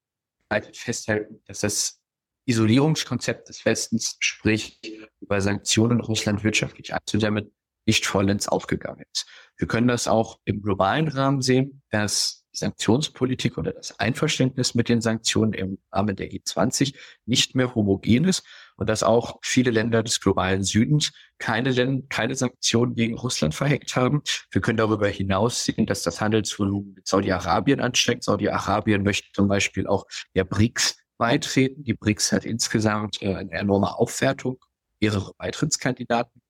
halt 0.50 0.76
festhalten, 0.76 1.40
dass 1.46 1.60
das 1.60 2.00
Isolierungskonzept 2.46 3.48
des 3.48 3.64
Westens, 3.64 4.16
sprich 4.20 4.80
über 5.20 5.40
Sanktionen 5.40 6.00
Russland 6.00 6.44
wirtschaftlich 6.44 6.94
anzudämmen, 6.94 7.50
nicht 7.86 8.06
vollends 8.06 8.48
aufgegangen 8.48 9.04
ist. 9.12 9.26
Wir 9.56 9.68
können 9.68 9.88
das 9.88 10.08
auch 10.08 10.40
im 10.44 10.62
globalen 10.62 11.08
Rahmen 11.08 11.42
sehen, 11.42 11.82
dass 11.90 12.44
die 12.54 12.58
Sanktionspolitik 12.58 13.58
oder 13.58 13.72
das 13.72 13.98
Einverständnis 13.98 14.74
mit 14.74 14.88
den 14.88 15.00
Sanktionen 15.00 15.52
im 15.52 15.78
Rahmen 15.92 16.16
der 16.16 16.30
G20 16.30 16.94
nicht 17.26 17.54
mehr 17.54 17.74
homogen 17.74 18.24
ist 18.24 18.44
und 18.76 18.88
dass 18.88 19.02
auch 19.02 19.38
viele 19.42 19.70
Länder 19.70 20.02
des 20.02 20.20
globalen 20.20 20.62
Südens 20.62 21.12
keine, 21.38 22.02
keine 22.08 22.34
Sanktionen 22.34 22.94
gegen 22.94 23.18
Russland 23.18 23.54
verhängt 23.54 23.96
haben. 23.96 24.22
Wir 24.50 24.60
können 24.60 24.78
darüber 24.78 25.08
hinaus 25.08 25.64
sehen, 25.64 25.86
dass 25.86 26.02
das 26.02 26.20
Handelsvolumen 26.20 26.94
mit 26.94 27.06
Saudi-Arabien 27.06 27.80
ansteigt. 27.80 28.22
Saudi-Arabien 28.22 29.02
möchte 29.02 29.28
zum 29.32 29.48
Beispiel 29.48 29.86
auch 29.86 30.06
der 30.34 30.44
BRICS 30.44 30.96
beitreten. 31.18 31.84
Die 31.84 31.94
BRICS 31.94 32.32
hat 32.32 32.44
insgesamt 32.44 33.22
äh, 33.22 33.34
eine 33.34 33.52
enorme 33.52 33.96
Aufwertung, 33.96 34.58
mehrere 35.00 35.32
Beitrittskandidaten 35.36 36.40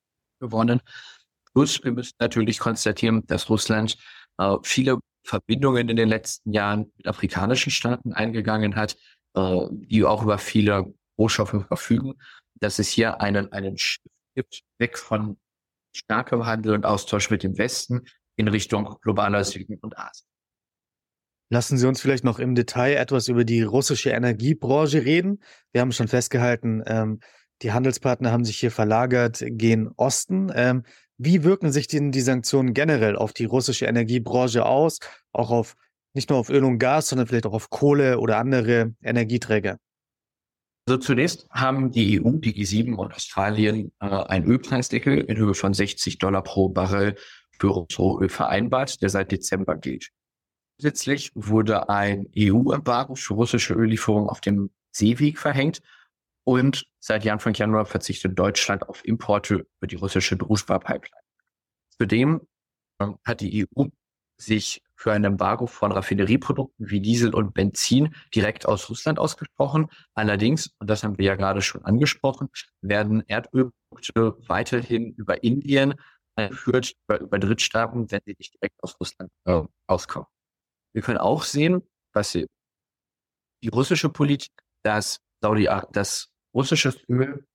gewonnen. 0.40 0.80
Plus, 1.52 1.83
wir 1.85 1.92
müssen 1.92 2.14
natürlich 2.18 2.59
konstatieren, 2.59 3.26
dass 3.26 3.49
Russland 3.49 3.97
äh, 4.38 4.56
viele 4.62 4.99
Verbindungen 5.25 5.88
in 5.88 5.97
den 5.97 6.09
letzten 6.09 6.52
Jahren 6.52 6.92
mit 6.97 7.06
afrikanischen 7.06 7.71
Staaten 7.71 8.12
eingegangen 8.12 8.76
hat, 8.76 8.97
äh, 9.35 9.61
die 9.71 10.04
auch 10.04 10.23
über 10.23 10.38
viele 10.38 10.92
Rohstoffe 11.18 11.64
verfügen, 11.66 12.14
dass 12.54 12.78
es 12.78 12.88
hier 12.88 13.21
einen, 13.21 13.52
einen 13.52 13.78
Shift 13.78 14.06
gibt, 14.35 14.62
weg 14.78 14.99
von 14.99 15.38
starkem 15.97 16.44
Handel 16.44 16.75
und 16.75 16.85
Austausch 16.85 17.30
mit 17.30 17.42
dem 17.42 17.56
Westen 17.56 18.02
in 18.37 18.49
Richtung 18.49 18.97
globaler 19.00 19.44
Süden 19.44 19.78
und 19.80 19.97
Asien. 19.97 20.34
Lassen 21.51 21.79
Sie 21.79 21.87
uns 21.87 22.01
vielleicht 22.01 22.25
noch 22.25 22.39
im 22.39 22.55
Detail 22.55 22.95
etwas 22.95 23.29
über 23.29 23.45
die 23.45 23.63
russische 23.63 24.11
Energiebranche 24.11 25.05
reden. 25.05 25.43
Wir 25.73 25.81
haben 25.81 25.93
schon 25.93 26.09
festgehalten, 26.09 26.83
ähm, 26.87 27.21
die 27.63 27.73
Handelspartner 27.73 28.33
haben 28.33 28.45
sich 28.45 28.59
hier 28.59 28.71
verlagert 28.71 29.43
gen 29.47 29.89
Osten. 29.97 30.51
Ähm, 30.55 30.83
wie 31.17 31.45
wirken 31.45 31.71
sich 31.71 31.87
denn 31.87 32.11
die 32.11 32.21
Sanktionen 32.21 32.75
generell 32.75 33.17
auf 33.17 33.33
die 33.33 33.45
russische 33.45 33.87
Energiebranche 33.87 34.67
aus? 34.67 34.99
Auch 35.33 35.51
auf 35.51 35.77
nicht 36.13 36.31
nur 36.31 36.39
auf 36.39 36.51
Öl 36.51 36.65
und 36.65 36.79
Gas, 36.79 37.09
sondern 37.09 37.27
vielleicht 37.27 37.47
auch 37.47 37.53
auf 37.53 37.71
Kohle 37.71 38.19
oder 38.19 38.39
andere 38.39 38.95
Energieträger? 39.03 39.79
Also 40.87 40.99
zunächst 40.99 41.49
haben 41.51 41.93
die 41.93 42.21
EU, 42.21 42.33
die 42.33 42.53
G7 42.53 42.95
und 42.95 43.15
Australien 43.15 43.93
äh, 44.01 44.07
einen 44.07 44.47
Ölpreisdeckel 44.47 45.19
in 45.19 45.37
Höhe 45.37 45.55
von 45.55 45.73
60 45.73 46.19
Dollar 46.19 46.43
pro 46.43 46.69
Barrel 46.69 47.15
für 47.59 47.69
Rohöl 47.69 48.29
vereinbart, 48.29 49.01
der 49.01 49.09
seit 49.09 49.33
Dezember 49.33 49.77
gilt. 49.77 50.11
Zusätzlich 50.78 51.31
wurde 51.35 51.88
ein 51.88 52.28
EU-Embargo 52.37 53.14
für 53.14 53.35
russische 53.35 53.75
Öllieferungen 53.75 54.28
auf 54.28 54.40
dem 54.40 54.71
Seeweg 54.93 55.38
verhängt 55.38 55.83
und 56.45 56.87
seit 57.00 57.26
Anfang 57.26 57.54
Januar 57.54 57.87
verzichtet 57.87 58.38
Deutschland 58.38 58.88
auf 58.88 59.04
Importe 59.04 59.66
über 59.78 59.87
die 59.87 59.97
russische 59.97 60.37
Druzhba-Pipeline. 60.37 61.21
Zudem 61.99 62.40
ähm, 63.00 63.19
hat 63.25 63.40
die 63.40 63.66
EU 63.76 63.85
sich 64.37 64.83
für 64.97 65.12
ein 65.12 65.25
Embargo 65.25 65.66
von 65.66 65.93
Raffinerieprodukten 65.93 66.90
wie 66.90 67.00
Diesel 67.00 67.35
und 67.35 67.54
Benzin 67.54 68.14
direkt 68.35 68.66
aus 68.66 68.90
Russland 68.90 69.19
ausgesprochen. 69.19 69.88
Allerdings, 70.14 70.75
und 70.78 70.90
das 70.90 71.04
haben 71.04 71.19
wir 71.19 71.26
ja 71.26 71.35
gerade 71.37 71.62
schon 71.62 71.85
angesprochen, 71.85 72.49
werden 72.81 73.23
Erdölprodukte 73.26 74.37
weiterhin 74.49 75.12
über 75.12 75.45
Indien 75.45 75.95
eingeführt, 76.37 76.95
über, 77.07 77.21
über 77.21 77.38
Drittstaaten, 77.38 78.11
wenn 78.11 78.21
sie 78.25 78.35
nicht 78.38 78.54
direkt 78.54 78.83
aus 78.83 78.99
Russland 78.99 79.31
äh, 79.45 79.62
auskommen. 79.87 80.26
Wir 80.95 81.03
können 81.03 81.19
auch 81.19 81.43
sehen, 81.43 81.83
dass 82.13 82.33
die 82.33 83.69
russische 83.69 84.09
Politik, 84.09 84.53
dass 84.83 85.21
Saudi, 85.43 85.69
dass 85.93 86.29
russisches 86.55 86.99
Öl 87.09 87.47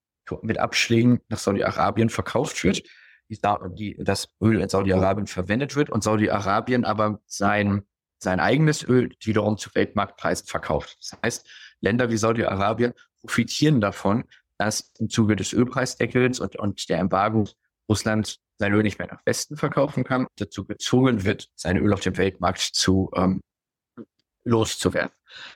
mit 0.41 0.59
Abschlägen 0.59 1.21
nach 1.29 1.39
Saudi-Arabien 1.39 2.09
verkauft 2.09 2.63
wird, 2.63 2.83
die, 3.29 3.95
das 3.99 4.27
Öl 4.41 4.61
in 4.61 4.69
Saudi-Arabien 4.69 5.27
verwendet 5.27 5.75
wird 5.75 5.89
und 5.89 6.03
Saudi-Arabien 6.03 6.83
aber 6.83 7.21
sein, 7.25 7.83
sein 8.19 8.39
eigenes 8.39 8.83
Öl 8.83 9.15
wiederum 9.23 9.57
zu 9.57 9.73
Weltmarktpreisen 9.73 10.47
verkauft. 10.47 10.97
Das 10.99 11.19
heißt, 11.23 11.49
Länder 11.79 12.09
wie 12.09 12.17
Saudi-Arabien 12.17 12.93
profitieren 13.21 13.81
davon, 13.81 14.25
dass 14.57 14.91
im 14.99 15.09
Zuge 15.09 15.35
des 15.35 15.53
Ölpreisdeckels 15.53 16.39
und, 16.39 16.57
und 16.57 16.89
der 16.89 16.99
Embargo 16.99 17.47
Russland 17.87 18.39
sein 18.59 18.73
Öl 18.73 18.83
nicht 18.83 18.99
mehr 18.99 19.07
nach 19.07 19.25
Westen 19.25 19.57
verkaufen 19.57 20.03
kann, 20.03 20.27
dazu 20.35 20.65
gezwungen 20.65 21.23
wird, 21.23 21.47
sein 21.55 21.77
Öl 21.77 21.93
auf 21.93 22.01
dem 22.01 22.17
Weltmarkt 22.17 22.59
zu 22.59 23.09
ähm, 23.15 23.41
loszuwerden. 24.43 25.11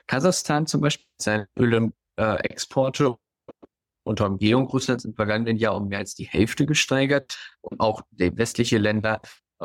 Kasachstan 0.06 0.66
zum 0.66 0.80
Beispiel 0.80 1.06
seine 1.20 1.48
Ölexporte 1.58 3.04
äh, 3.04 3.52
unter 4.04 4.26
Umgehung 4.26 4.66
Russlands 4.66 5.04
im 5.04 5.14
vergangenen 5.14 5.56
Jahr 5.56 5.76
um 5.76 5.88
mehr 5.88 5.98
als 5.98 6.14
die 6.14 6.24
Hälfte 6.24 6.66
gesteigert. 6.66 7.38
Und 7.60 7.80
auch 7.80 8.02
westliche 8.10 8.78
Länder 8.78 9.20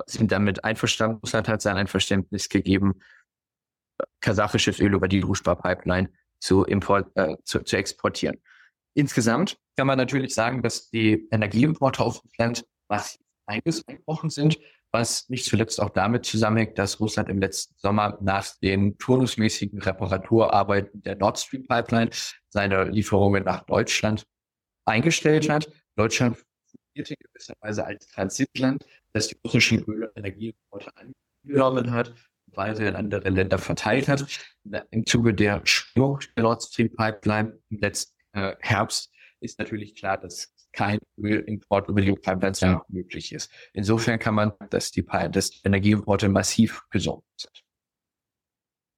sind 0.05 0.31
damit 0.31 0.63
einverstanden. 0.63 1.19
Russland 1.21 1.47
hat 1.47 1.61
sein 1.61 1.77
Einverständnis 1.77 2.49
gegeben, 2.49 3.01
kasachisches 4.21 4.79
Öl 4.79 4.93
über 4.93 5.07
die 5.07 5.19
Druschba-Pipeline 5.21 6.09
zu, 6.39 6.65
äh, 6.65 7.35
zu, 7.43 7.63
zu 7.63 7.77
exportieren. 7.77 8.41
Insgesamt 8.93 9.57
kann 9.77 9.87
man 9.87 9.97
natürlich 9.97 10.33
sagen, 10.33 10.61
dass 10.61 10.89
die 10.89 11.27
Energieimporte 11.31 12.01
auf 12.03 12.23
Russland 12.23 12.65
massiv 12.89 13.19
eingebrochen 13.49 14.29
sind, 14.29 14.59
was 14.91 15.29
nicht 15.29 15.45
zuletzt 15.45 15.81
auch 15.81 15.89
damit 15.89 16.25
zusammenhängt, 16.25 16.77
dass 16.77 16.99
Russland 16.99 17.29
im 17.29 17.39
letzten 17.39 17.75
Sommer 17.77 18.17
nach 18.21 18.47
den 18.61 18.97
turnusmäßigen 18.97 19.81
Reparaturarbeiten 19.81 21.01
der 21.03 21.15
Nord 21.15 21.39
Stream 21.39 21.67
Pipeline 21.67 22.09
seine 22.49 22.85
Lieferungen 22.85 23.43
nach 23.43 23.63
Deutschland 23.65 24.25
eingestellt 24.85 25.49
hat. 25.49 25.69
Deutschland 25.95 26.37
fungierte 26.37 27.13
in 27.13 27.27
gewisser 27.31 27.53
Weise 27.61 27.85
als 27.85 28.07
Transitland, 28.07 28.85
das 29.13 29.27
die 29.27 29.37
russischen 29.43 29.83
Öl- 29.83 30.05
und 30.05 30.17
Energieimporte 30.17 30.91
angenommen 31.43 31.91
hat 31.91 32.13
weiter 32.55 32.87
in 32.87 32.95
andere 32.95 33.29
Länder 33.29 33.57
verteilt 33.57 34.07
hat. 34.07 34.25
Im 34.91 35.05
Zuge 35.05 35.33
der 35.33 35.61
Spürung 35.65 36.19
der 36.35 36.43
Nord 36.43 36.63
Stream 36.63 36.93
Pipeline 36.95 37.59
im 37.69 37.79
letzten 37.79 38.15
äh, 38.33 38.55
Herbst 38.59 39.11
ist 39.39 39.59
natürlich 39.59 39.95
klar, 39.95 40.17
dass 40.17 40.53
kein 40.73 40.99
Ölimport 41.17 41.87
über 41.89 42.01
die 42.01 42.11
Pipelines 42.13 42.59
ja. 42.59 42.83
möglich 42.89 43.33
ist. 43.33 43.51
Insofern 43.73 44.19
kann 44.19 44.35
man, 44.35 44.53
dass 44.69 44.91
die 44.91 45.03
dass 45.03 45.51
Energieimporte 45.63 46.29
massiv 46.29 46.83
gesunken 46.89 47.25
sind. 47.37 47.63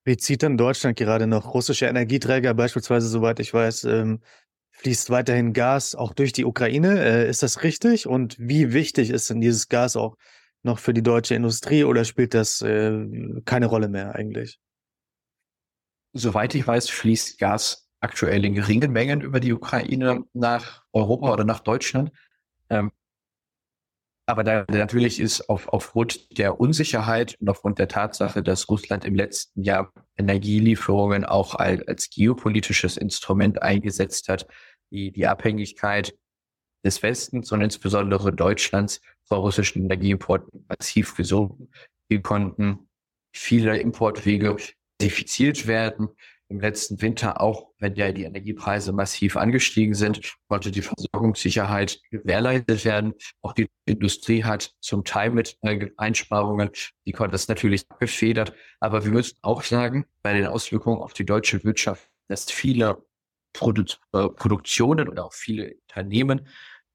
Bezieht 0.04 0.44
dann 0.44 0.58
Deutschland 0.58 0.98
gerade 0.98 1.28
noch 1.28 1.54
russische 1.54 1.86
Energieträger, 1.86 2.54
beispielsweise, 2.54 3.08
soweit 3.08 3.40
ich 3.40 3.54
weiß, 3.54 3.84
ähm, 3.86 4.22
fließt 4.72 5.12
weiterhin 5.12 5.54
Gas 5.54 5.94
auch 5.94 6.14
durch 6.14 6.34
die 6.34 6.46
Ukraine. 6.46 7.00
Äh, 7.04 7.30
ist 7.30 7.44
das 7.44 7.64
richtig? 7.64 8.08
Und 8.08 8.36
wie 8.40 8.74
wichtig 8.74 9.12
ist 9.12 9.30
denn 9.30 9.42
dieses 9.42 9.70
Gas 9.70 9.96
auch 9.96 10.18
noch 10.64 10.80
für 10.80 10.94
die 10.94 11.04
deutsche 11.04 11.36
Industrie 11.36 11.84
oder 11.84 12.04
spielt 12.04 12.34
das 12.34 12.62
äh, 12.62 13.06
keine 13.46 13.68
Rolle 13.68 13.90
mehr 13.90 14.16
eigentlich? 14.16 14.60
Soweit 16.14 16.56
ich 16.56 16.66
weiß, 16.66 16.90
fließt 16.90 17.38
Gas 17.38 17.91
aktuell 18.02 18.44
in 18.44 18.56
geringen 18.56 18.92
Mengen 18.92 19.22
über 19.22 19.40
die 19.40 19.54
Ukraine 19.54 20.26
nach 20.34 20.84
Europa 20.92 21.32
oder 21.32 21.44
nach 21.44 21.60
Deutschland. 21.60 22.12
Ähm, 22.70 22.92
aber 24.28 24.44
da 24.44 24.66
natürlich 24.70 25.20
ist 25.20 25.50
auf, 25.50 25.68
aufgrund 25.68 26.38
der 26.38 26.60
Unsicherheit 26.60 27.36
und 27.40 27.50
aufgrund 27.50 27.80
der 27.80 27.88
Tatsache, 27.88 28.44
dass 28.44 28.70
Russland 28.70 29.06
im 29.06 29.16
letzten 29.16 29.64
Jahr 29.64 29.92
Energielieferungen 30.18 31.26
auch 31.26 31.56
als, 31.56 31.88
als 31.88 32.10
geopolitisches 32.10 32.98
Instrument 32.98 33.62
eingesetzt 33.62 34.30
hat, 34.30 34.48
die, 34.92 35.12
die 35.12 35.28
Abhängigkeit 35.28 36.16
des 36.84 37.04
Westens 37.04 37.52
und 37.52 37.62
insbesondere 37.62 38.34
Deutschlands 38.34 39.02
vor 39.24 39.40
russischen 39.40 39.84
Energieimporten 39.84 40.66
massiv 40.68 41.16
gesunken. 41.16 41.70
Wir 42.08 42.22
konnten 42.22 42.90
viele 43.34 43.78
Importwege 43.78 44.56
diversifiziert 45.02 45.68
werden 45.68 46.10
im 46.52 46.60
letzten 46.60 47.02
Winter, 47.02 47.42
auch 47.42 47.70
wenn 47.80 47.96
ja 47.96 48.12
die 48.12 48.24
Energiepreise 48.24 48.92
massiv 48.92 49.38
angestiegen 49.38 49.94
sind, 49.94 50.36
konnte 50.48 50.70
die 50.70 50.82
Versorgungssicherheit 50.82 52.00
gewährleistet 52.12 52.86
werden. 52.86 53.14
Auch 53.42 53.54
die 53.54 53.68
Industrie 53.86 54.44
hat 54.44 54.74
zum 54.82 55.04
Teil 55.04 55.32
mit 55.32 55.58
äh, 55.62 55.90
Einsparungen, 55.98 56.70
die 57.06 57.14
konnte 57.14 57.32
das 57.32 57.48
natürlich 57.48 57.88
gefedert. 58.00 58.54
Aber 58.80 59.04
wir 59.06 59.12
müssen 59.12 59.38
auch 59.42 59.64
sagen, 59.64 60.06
bei 60.22 60.34
den 60.34 60.46
Auswirkungen 60.46 61.02
auf 61.02 61.14
die 61.14 61.26
deutsche 61.26 61.64
Wirtschaft, 61.64 62.10
dass 62.28 62.52
viele 62.52 63.04
Produ 63.54 63.84
äh, 64.14 64.30
Produktionen 64.30 65.08
oder 65.08 65.26
auch 65.26 65.34
viele 65.34 65.74
Unternehmen 65.88 66.48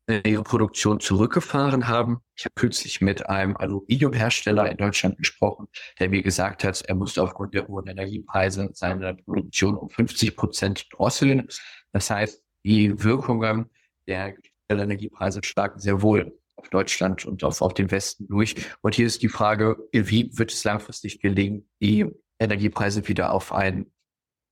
ihre 0.08 0.44
Produktion 0.44 1.00
zurückgefahren 1.00 1.88
haben. 1.88 2.20
Ich 2.36 2.44
habe 2.44 2.54
kürzlich 2.54 3.00
mit 3.00 3.28
einem 3.28 3.56
Aluminiumhersteller 3.56 4.70
in 4.70 4.76
Deutschland 4.76 5.18
gesprochen, 5.18 5.66
der 5.98 6.08
mir 6.08 6.22
gesagt 6.22 6.64
hat, 6.64 6.82
er 6.82 6.94
musste 6.94 7.22
aufgrund 7.22 7.54
der 7.54 7.66
hohen 7.66 7.86
Energiepreise 7.86 8.70
seine 8.72 9.14
Produktion 9.14 9.76
um 9.76 9.90
50 9.90 10.36
Prozent 10.36 10.86
drosseln. 10.92 11.48
Das 11.92 12.10
heißt, 12.10 12.42
die 12.64 13.02
Wirkungen 13.02 13.70
der 14.06 14.34
Energiepreise 14.68 15.40
schlagen 15.42 15.80
sehr 15.80 16.02
wohl 16.02 16.38
auf 16.56 16.68
Deutschland 16.70 17.26
und 17.26 17.44
auf, 17.44 17.60
auf 17.60 17.74
den 17.74 17.90
Westen 17.90 18.26
durch. 18.28 18.54
Und 18.82 18.94
hier 18.94 19.06
ist 19.06 19.22
die 19.22 19.28
Frage, 19.28 19.76
wie 19.92 20.30
wird 20.32 20.52
es 20.52 20.64
langfristig 20.64 21.20
gelingen, 21.20 21.68
die 21.80 22.06
Energiepreise 22.38 23.06
wieder 23.08 23.32
auf 23.32 23.52
ein 23.52 23.92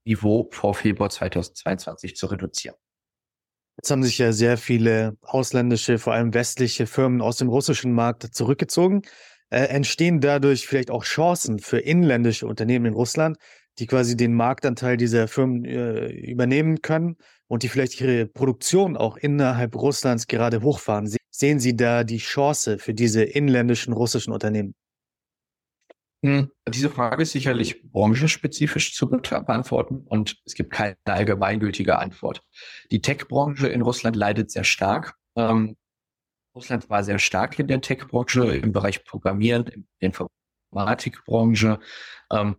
Niveau 0.04 0.48
vor 0.52 0.74
Februar 0.74 1.10
2022 1.10 2.16
zu 2.16 2.26
reduzieren? 2.26 2.76
Jetzt 3.76 3.90
haben 3.90 4.04
sich 4.04 4.18
ja 4.18 4.32
sehr 4.32 4.56
viele 4.56 5.16
ausländische, 5.22 5.98
vor 5.98 6.12
allem 6.12 6.32
westliche 6.32 6.86
Firmen 6.86 7.20
aus 7.20 7.36
dem 7.36 7.48
russischen 7.48 7.92
Markt 7.92 8.22
zurückgezogen. 8.34 9.02
Äh, 9.50 9.64
entstehen 9.66 10.20
dadurch 10.20 10.66
vielleicht 10.66 10.90
auch 10.90 11.04
Chancen 11.04 11.58
für 11.58 11.78
inländische 11.78 12.46
Unternehmen 12.46 12.86
in 12.86 12.94
Russland, 12.94 13.36
die 13.78 13.86
quasi 13.86 14.16
den 14.16 14.34
Marktanteil 14.34 14.96
dieser 14.96 15.28
Firmen 15.28 15.64
äh, 15.64 16.06
übernehmen 16.06 16.82
können 16.82 17.16
und 17.48 17.62
die 17.62 17.68
vielleicht 17.68 18.00
ihre 18.00 18.26
Produktion 18.26 18.96
auch 18.96 19.16
innerhalb 19.16 19.74
Russlands 19.74 20.26
gerade 20.28 20.62
hochfahren. 20.62 21.12
Sehen 21.30 21.58
Sie 21.58 21.76
da 21.76 22.04
die 22.04 22.18
Chance 22.18 22.78
für 22.78 22.94
diese 22.94 23.24
inländischen 23.24 23.92
russischen 23.92 24.32
Unternehmen? 24.32 24.74
Hm, 26.24 26.50
diese 26.66 26.88
Frage 26.88 27.22
ist 27.22 27.32
sicherlich 27.32 27.82
branchenspezifisch 27.82 28.94
zu 28.94 29.10
beantworten 29.10 30.06
und 30.06 30.40
es 30.46 30.54
gibt 30.54 30.72
keine 30.72 30.96
allgemeingültige 31.04 31.98
Antwort. 31.98 32.42
Die 32.90 33.02
Tech-Branche 33.02 33.68
in 33.68 33.82
Russland 33.82 34.16
leidet 34.16 34.50
sehr 34.50 34.64
stark. 34.64 35.16
Ähm, 35.36 35.76
Russland 36.56 36.88
war 36.88 37.04
sehr 37.04 37.18
stark 37.18 37.58
in 37.58 37.66
der 37.66 37.82
Tech-Branche, 37.82 38.56
im 38.56 38.72
Bereich 38.72 39.04
Programmieren, 39.04 39.66
in 39.66 39.86
der 40.00 40.12
Informatikbranche. 40.72 41.78
Ähm, 42.32 42.56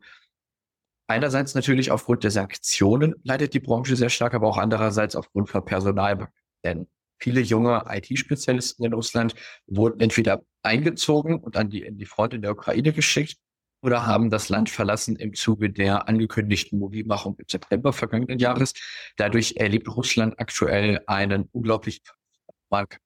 einerseits 1.07 1.55
natürlich 1.55 1.89
aufgrund 1.89 2.23
der 2.23 2.29
Sanktionen 2.29 3.15
leidet 3.23 3.55
die 3.55 3.59
Branche 3.59 3.95
sehr 3.95 4.11
stark, 4.11 4.35
aber 4.35 4.47
auch 4.47 4.59
andererseits 4.59 5.15
aufgrund 5.15 5.49
von 5.49 5.65
Personal. 5.65 6.27
Denn 6.63 6.87
viele 7.17 7.41
junge 7.41 7.83
IT-Spezialisten 7.89 8.85
in 8.85 8.93
Russland 8.93 9.33
wurden 9.65 10.01
entweder 10.01 10.43
eingezogen 10.61 11.39
und 11.39 11.57
an 11.57 11.71
die, 11.71 11.81
in 11.81 11.97
die 11.97 12.05
Front 12.05 12.35
in 12.35 12.43
der 12.43 12.51
Ukraine 12.51 12.93
geschickt 12.93 13.39
oder 13.85 14.05
haben 14.05 14.29
das 14.29 14.49
Land 14.49 14.69
verlassen 14.69 15.15
im 15.15 15.33
Zuge 15.35 15.69
der 15.69 16.07
angekündigten 16.07 16.79
Mobilmachung 16.79 17.35
im 17.37 17.45
September 17.47 17.93
vergangenen 17.93 18.39
Jahres. 18.39 18.73
Dadurch 19.15 19.55
erlebt 19.57 19.87
Russland 19.87 20.39
aktuell 20.39 21.01
einen 21.05 21.47
unglaublichen 21.51 22.03
Markt, 22.69 22.99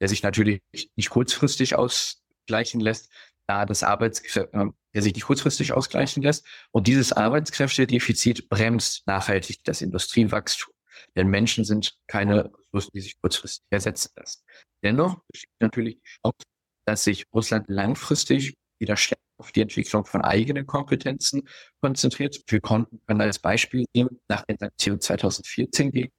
der 0.00 0.08
sich 0.08 0.22
natürlich 0.22 0.62
nicht 0.72 1.10
kurzfristig 1.10 1.74
ausgleichen 1.74 2.80
lässt, 2.80 3.10
da 3.48 3.66
das 3.66 3.82
Arbeitskräfte, 3.82 4.52
äh, 4.52 4.66
der 4.94 5.02
sich 5.02 5.14
nicht 5.14 5.24
kurzfristig 5.24 5.72
ausgleichen 5.72 6.22
lässt. 6.22 6.46
Und 6.70 6.86
dieses 6.86 7.12
Arbeitskräftedefizit 7.12 8.48
bremst 8.48 9.06
nachhaltig 9.06 9.64
das 9.64 9.82
Industriewachstum. 9.82 10.72
Denn 11.16 11.28
Menschen 11.28 11.64
sind 11.64 11.96
keine 12.06 12.50
Ressourcen, 12.72 12.90
die 12.94 13.00
sich 13.00 13.20
kurzfristig 13.20 13.64
ersetzen 13.70 14.10
lassen. 14.16 14.42
Dennoch 14.84 15.20
besteht 15.30 15.50
natürlich 15.60 15.94
die 15.96 16.08
Chance, 16.22 16.46
dass 16.86 17.04
sich 17.04 17.24
Russland 17.32 17.68
langfristig 17.68 18.54
wieder 18.78 18.96
stärker 18.96 19.27
auf 19.38 19.52
die 19.52 19.62
Entwicklung 19.62 20.04
von 20.04 20.22
eigenen 20.22 20.66
Kompetenzen 20.66 21.48
konzentriert. 21.80 22.40
Wir 22.46 22.60
konnten 22.60 23.00
können 23.06 23.20
als 23.20 23.38
Beispiel 23.38 23.84
nehmen, 23.94 24.20
nach 24.28 24.44
den 24.44 24.58
Sanktionen 24.58 25.00
2014 25.00 25.92
gegen 25.92 26.12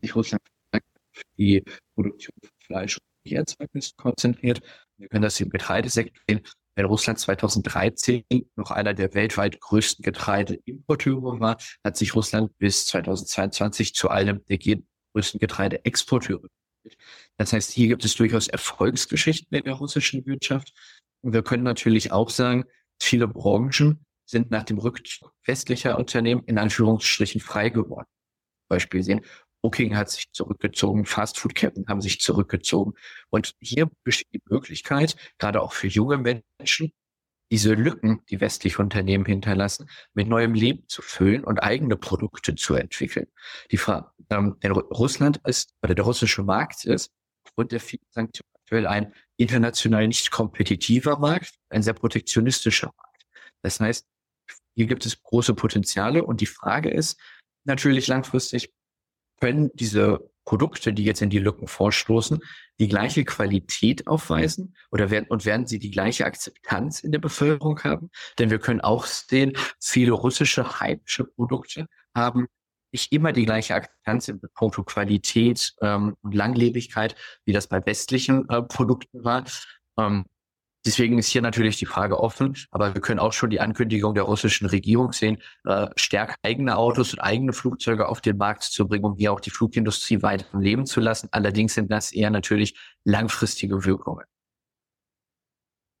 sich 0.00 0.14
Russland 0.14 0.42
die 1.38 1.62
Produktion 1.94 2.34
von 2.40 2.50
Fleisch 2.66 2.98
und 2.98 3.32
Erzeugnissen 3.32 3.96
konzentriert. 3.96 4.60
Wir 4.96 5.08
können 5.08 5.22
das 5.22 5.40
im 5.40 5.50
Getreidesektor 5.50 6.22
sehen. 6.28 6.42
Wenn 6.76 6.86
Russland 6.86 7.20
2013 7.20 8.24
noch 8.56 8.72
einer 8.72 8.94
der 8.94 9.14
weltweit 9.14 9.60
größten 9.60 10.02
Getreideimporteure 10.02 11.38
war, 11.38 11.56
hat 11.84 11.96
sich 11.96 12.16
Russland 12.16 12.56
bis 12.58 12.86
2022 12.86 13.94
zu 13.94 14.08
einem 14.08 14.44
der 14.46 14.58
größten 15.12 15.38
Getreideexporteure. 15.38 16.48
Das 17.38 17.52
heißt, 17.52 17.70
hier 17.70 17.88
gibt 17.88 18.04
es 18.04 18.16
durchaus 18.16 18.48
Erfolgsgeschichten 18.48 19.56
in 19.56 19.64
der 19.64 19.74
russischen 19.74 20.26
Wirtschaft. 20.26 20.72
Wir 21.32 21.42
können 21.42 21.62
natürlich 21.62 22.12
auch 22.12 22.30
sagen, 22.30 22.64
viele 23.00 23.26
Branchen 23.28 24.04
sind 24.26 24.50
nach 24.50 24.64
dem 24.64 24.78
Rückzug 24.78 25.32
westlicher 25.44 25.98
Unternehmen 25.98 26.42
in 26.46 26.58
Anführungsstrichen 26.58 27.40
frei 27.40 27.70
geworden. 27.70 28.06
Beispiel 28.68 29.02
sehen, 29.02 29.20
Booking 29.62 29.96
hat 29.96 30.10
sich 30.10 30.30
zurückgezogen, 30.32 31.06
Fastfood-Ketten 31.06 31.86
haben 31.88 32.02
sich 32.02 32.20
zurückgezogen. 32.20 32.92
Und 33.30 33.54
hier 33.60 33.90
besteht 34.04 34.28
die 34.34 34.42
Möglichkeit, 34.50 35.16
gerade 35.38 35.62
auch 35.62 35.72
für 35.72 35.86
junge 35.86 36.18
Menschen, 36.18 36.92
diese 37.50 37.72
Lücken, 37.74 38.20
die 38.28 38.40
westliche 38.40 38.82
Unternehmen 38.82 39.24
hinterlassen, 39.24 39.88
mit 40.12 40.28
neuem 40.28 40.52
Leben 40.52 40.86
zu 40.88 41.00
füllen 41.00 41.44
und 41.44 41.60
eigene 41.60 41.96
Produkte 41.96 42.54
zu 42.54 42.74
entwickeln. 42.74 43.26
Die 43.70 43.76
Frage, 43.78 44.10
ähm, 44.28 44.56
denn 44.62 44.72
Russland 44.72 45.40
ist, 45.46 45.72
oder 45.82 45.94
der 45.94 46.04
russische 46.04 46.42
Markt 46.42 46.84
ist, 46.84 47.10
aufgrund 47.46 47.72
der 47.72 47.80
vielen 47.80 48.06
Sanktionen 48.10 48.53
aktuell 48.64 48.86
ein 48.86 49.12
international 49.36 50.08
nicht 50.08 50.30
kompetitiver 50.30 51.18
Markt, 51.18 51.54
ein 51.68 51.82
sehr 51.82 51.92
protektionistischer 51.92 52.86
Markt. 52.86 53.26
Das 53.62 53.78
heißt, 53.78 54.06
hier 54.74 54.86
gibt 54.86 55.06
es 55.06 55.22
große 55.22 55.54
Potenziale 55.54 56.24
und 56.24 56.40
die 56.40 56.46
Frage 56.46 56.90
ist 56.90 57.20
natürlich 57.64 58.06
langfristig, 58.06 58.72
können 59.40 59.70
diese 59.74 60.30
Produkte, 60.44 60.92
die 60.92 61.04
jetzt 61.04 61.22
in 61.22 61.30
die 61.30 61.38
Lücken 61.38 61.68
vorstoßen, 61.68 62.40
die 62.78 62.88
gleiche 62.88 63.24
Qualität 63.24 64.06
aufweisen 64.06 64.76
oder 64.90 65.10
werden 65.10 65.26
und 65.28 65.44
werden 65.44 65.66
sie 65.66 65.78
die 65.78 65.90
gleiche 65.90 66.24
Akzeptanz 66.24 67.00
in 67.00 67.12
der 67.12 67.18
Bevölkerung 67.18 67.82
haben? 67.82 68.10
Denn 68.38 68.50
wir 68.50 68.58
können 68.58 68.80
auch 68.80 69.06
sehen, 69.06 69.52
viele 69.80 70.12
russische 70.12 70.80
heimische 70.80 71.24
Produkte 71.24 71.86
haben 72.14 72.46
nicht 72.94 73.12
immer 73.12 73.32
die 73.32 73.44
gleiche 73.44 73.74
Akzeptanz 73.74 74.28
in 74.28 74.40
puncto 74.54 74.82
Qualität 74.84 75.74
ähm, 75.82 76.16
und 76.22 76.34
Langlebigkeit, 76.34 77.14
wie 77.44 77.52
das 77.52 77.66
bei 77.66 77.84
westlichen 77.84 78.48
äh, 78.48 78.62
Produkten 78.62 79.24
war. 79.24 79.44
Ähm, 79.98 80.24
Deswegen 80.86 81.18
ist 81.18 81.28
hier 81.28 81.40
natürlich 81.40 81.78
die 81.78 81.86
Frage 81.86 82.20
offen, 82.20 82.58
aber 82.70 82.92
wir 82.92 83.00
können 83.00 83.18
auch 83.18 83.32
schon 83.32 83.48
die 83.48 83.58
Ankündigung 83.58 84.14
der 84.14 84.24
russischen 84.24 84.66
Regierung 84.66 85.12
sehen, 85.12 85.38
äh, 85.64 85.86
stärker 85.96 86.34
eigene 86.42 86.76
Autos 86.76 87.14
und 87.14 87.20
eigene 87.20 87.54
Flugzeuge 87.54 88.06
auf 88.06 88.20
den 88.20 88.36
Markt 88.36 88.64
zu 88.64 88.86
bringen, 88.86 89.04
um 89.04 89.16
hier 89.16 89.32
auch 89.32 89.40
die 89.40 89.48
Flugindustrie 89.48 90.20
weiter 90.20 90.44
am 90.52 90.60
Leben 90.60 90.84
zu 90.84 91.00
lassen. 91.00 91.28
Allerdings 91.30 91.72
sind 91.72 91.90
das 91.90 92.12
eher 92.12 92.28
natürlich 92.28 92.78
langfristige 93.04 93.86
Wirkungen. 93.86 94.26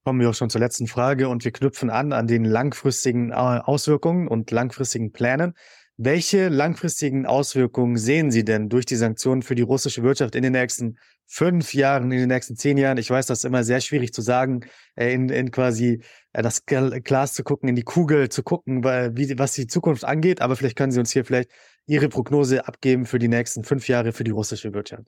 Kommen 0.04 0.20
wir 0.20 0.28
auch 0.28 0.34
schon 0.34 0.50
zur 0.50 0.60
letzten 0.60 0.86
Frage 0.86 1.30
und 1.30 1.46
wir 1.46 1.52
knüpfen 1.52 1.88
an 1.88 2.12
an 2.12 2.26
den 2.26 2.44
langfristigen 2.44 3.30
äh, 3.30 3.34
Auswirkungen 3.34 4.28
und 4.28 4.50
langfristigen 4.50 5.12
Plänen. 5.12 5.54
Welche 5.96 6.48
langfristigen 6.48 7.24
Auswirkungen 7.24 7.96
sehen 7.96 8.32
Sie 8.32 8.44
denn 8.44 8.68
durch 8.68 8.84
die 8.84 8.96
Sanktionen 8.96 9.42
für 9.42 9.54
die 9.54 9.62
russische 9.62 10.02
Wirtschaft 10.02 10.34
in 10.34 10.42
den 10.42 10.52
nächsten 10.52 10.98
fünf 11.26 11.72
Jahren, 11.72 12.10
in 12.10 12.18
den 12.18 12.28
nächsten 12.28 12.56
zehn 12.56 12.76
Jahren? 12.78 12.98
Ich 12.98 13.10
weiß, 13.10 13.26
das 13.26 13.38
ist 13.38 13.44
immer 13.44 13.62
sehr 13.62 13.80
schwierig 13.80 14.12
zu 14.12 14.20
sagen, 14.20 14.66
äh, 14.96 15.12
in, 15.14 15.28
in 15.28 15.52
quasi 15.52 16.02
äh, 16.32 16.42
das 16.42 16.66
Glas 16.66 17.34
zu 17.34 17.44
gucken, 17.44 17.68
in 17.68 17.76
die 17.76 17.84
Kugel 17.84 18.28
zu 18.28 18.42
gucken, 18.42 18.82
weil, 18.82 19.16
wie, 19.16 19.38
was 19.38 19.52
die 19.52 19.68
Zukunft 19.68 20.04
angeht. 20.04 20.40
Aber 20.40 20.56
vielleicht 20.56 20.76
können 20.76 20.90
Sie 20.90 20.98
uns 20.98 21.12
hier 21.12 21.24
vielleicht 21.24 21.50
Ihre 21.86 22.08
Prognose 22.08 22.66
abgeben 22.66 23.06
für 23.06 23.20
die 23.20 23.28
nächsten 23.28 23.62
fünf 23.62 23.86
Jahre 23.86 24.12
für 24.12 24.24
die 24.24 24.32
russische 24.32 24.74
Wirtschaft. 24.74 25.06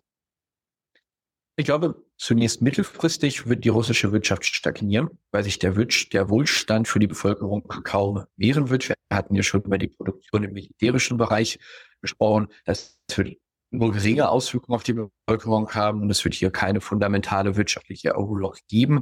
Ich 1.58 1.64
glaube, 1.64 2.04
zunächst 2.18 2.60
mittelfristig 2.60 3.46
wird 3.46 3.64
die 3.64 3.70
russische 3.70 4.12
Wirtschaft 4.12 4.44
stagnieren, 4.44 5.08
weil 5.32 5.42
sich 5.42 5.58
der, 5.58 5.72
der 5.72 6.28
Wohlstand 6.28 6.86
für 6.86 6.98
die 6.98 7.06
Bevölkerung 7.06 7.66
kaum 7.66 8.24
mehren 8.36 8.68
wird. 8.68 8.90
Wir 8.90 8.96
hatten 9.10 9.34
ja 9.34 9.42
schon 9.42 9.62
über 9.62 9.78
die 9.78 9.88
Produktion 9.88 10.44
im 10.44 10.52
militärischen 10.52 11.16
Bereich 11.16 11.58
gesprochen. 12.02 12.48
Das 12.66 12.98
wird 13.14 13.38
nur 13.70 13.92
geringe 13.92 14.28
Auswirkungen 14.28 14.76
auf 14.76 14.82
die 14.82 14.92
Bevölkerung 14.92 15.70
haben 15.72 16.02
und 16.02 16.10
es 16.10 16.22
wird 16.24 16.34
hier 16.34 16.50
keine 16.50 16.82
fundamentale 16.82 17.56
wirtschaftliche 17.56 18.10
Erholung 18.10 18.54
geben. 18.68 19.00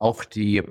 Auch 0.00 0.24
die 0.24 0.62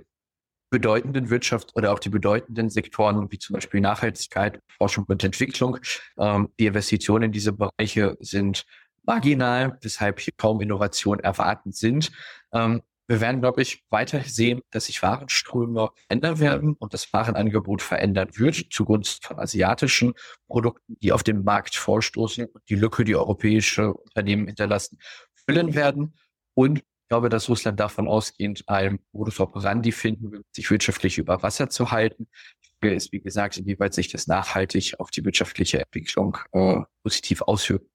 bedeutenden 0.70 1.30
Wirtschaft 1.30 1.76
oder 1.76 1.94
auch 1.94 2.00
die 2.00 2.10
bedeutenden 2.10 2.70
Sektoren 2.70 3.32
wie 3.32 3.40
zum 3.40 3.54
Beispiel 3.54 3.80
Nachhaltigkeit, 3.80 4.60
Forschung 4.78 5.06
und 5.08 5.24
Entwicklung, 5.24 5.78
ähm, 6.18 6.50
die 6.60 6.66
Investitionen 6.66 7.26
in 7.26 7.32
diese 7.32 7.54
Bereiche 7.54 8.18
sind 8.20 8.66
marginal, 9.04 9.78
weshalb 9.82 10.20
hier 10.20 10.34
kaum 10.38 10.62
Innovation 10.62 11.20
erwartend 11.20 11.76
sind. 11.76 12.12
Ähm, 12.54 12.82
wir 13.12 13.20
werden, 13.20 13.42
glaube 13.42 13.62
ich, 13.62 13.84
weiter 13.90 14.22
sehen, 14.24 14.62
dass 14.72 14.86
sich 14.86 15.02
Warenströme 15.04 15.90
ändern 16.08 16.40
werden 16.40 16.76
und 16.80 16.94
das 16.94 17.12
Warenangebot 17.12 17.82
verändern 17.82 18.30
wird 18.36 18.68
zugunsten 18.72 19.28
von 19.28 19.38
asiatischen 19.38 20.14
Produkten, 20.48 20.96
die 21.02 21.12
auf 21.12 21.22
dem 21.22 21.44
Markt 21.44 21.76
vorstoßen 21.76 22.46
und 22.46 22.70
die 22.70 22.76
Lücke, 22.76 23.04
die 23.04 23.18
europäische 23.18 23.94
Unternehmen 23.94 24.48
hinterlassen, 24.48 24.98
füllen 25.46 25.76
werden. 25.76 26.14
Und 26.54 26.80
ich 26.80 27.08
glaube, 27.10 27.28
dass 27.28 27.50
Russland 27.50 27.82
davon 27.82 28.08
ausgehend 28.08 28.64
einen 28.68 29.00
Modus 29.12 29.42
operandi 29.42 29.92
finden 29.92 30.32
wird, 30.32 30.46
sich 30.56 30.72
wirtschaftlich 30.72 31.18
über 31.18 31.44
Wasser 31.44 31.70
zu 31.70 31.92
halten. 31.92 32.30
Die 32.64 32.70
Frage 32.80 32.96
ist, 32.96 33.12
wie 33.12 33.20
gesagt, 33.20 33.58
inwieweit 33.58 33.94
sich 33.94 34.08
das 34.08 34.28
nachhaltig 34.28 34.96
auf 35.00 35.12
die 35.12 35.26
wirtschaftliche 35.26 35.82
Entwicklung 35.82 36.38
äh, 36.54 36.78
positiv 37.04 37.42
auswirkt. 37.42 37.91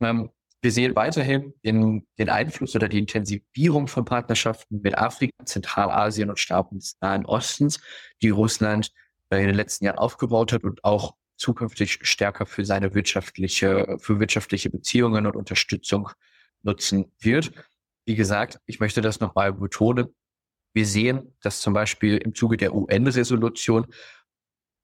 Ähm, 0.00 0.30
wir 0.62 0.72
sehen 0.72 0.94
weiterhin 0.94 1.54
den, 1.64 2.06
den 2.18 2.28
Einfluss 2.28 2.76
oder 2.76 2.88
die 2.88 2.98
Intensivierung 2.98 3.86
von 3.88 4.04
Partnerschaften 4.04 4.80
mit 4.82 4.98
Afrika, 4.98 5.32
Zentralasien 5.44 6.28
und 6.28 6.38
Staaten 6.38 6.78
des 6.78 6.98
Nahen 7.00 7.24
Ostens, 7.24 7.80
die 8.20 8.28
Russland 8.28 8.92
in 9.30 9.46
den 9.46 9.54
letzten 9.54 9.86
Jahren 9.86 9.98
aufgebaut 9.98 10.52
hat 10.52 10.64
und 10.64 10.84
auch 10.84 11.14
zukünftig 11.36 12.00
stärker 12.02 12.44
für 12.44 12.64
seine 12.64 12.94
wirtschaftliche, 12.94 13.96
für 13.98 14.20
wirtschaftliche 14.20 14.68
Beziehungen 14.68 15.26
und 15.26 15.36
Unterstützung 15.36 16.10
nutzen 16.62 17.10
wird. 17.20 17.52
Wie 18.04 18.14
gesagt, 18.14 18.60
ich 18.66 18.80
möchte 18.80 19.00
das 19.00 19.20
nochmal 19.20 19.52
betonen. 19.54 20.14
Wir 20.74 20.86
sehen, 20.86 21.34
dass 21.40 21.60
zum 21.60 21.72
Beispiel 21.72 22.18
im 22.18 22.34
Zuge 22.34 22.56
der 22.56 22.74
UN-Resolution 22.74 23.86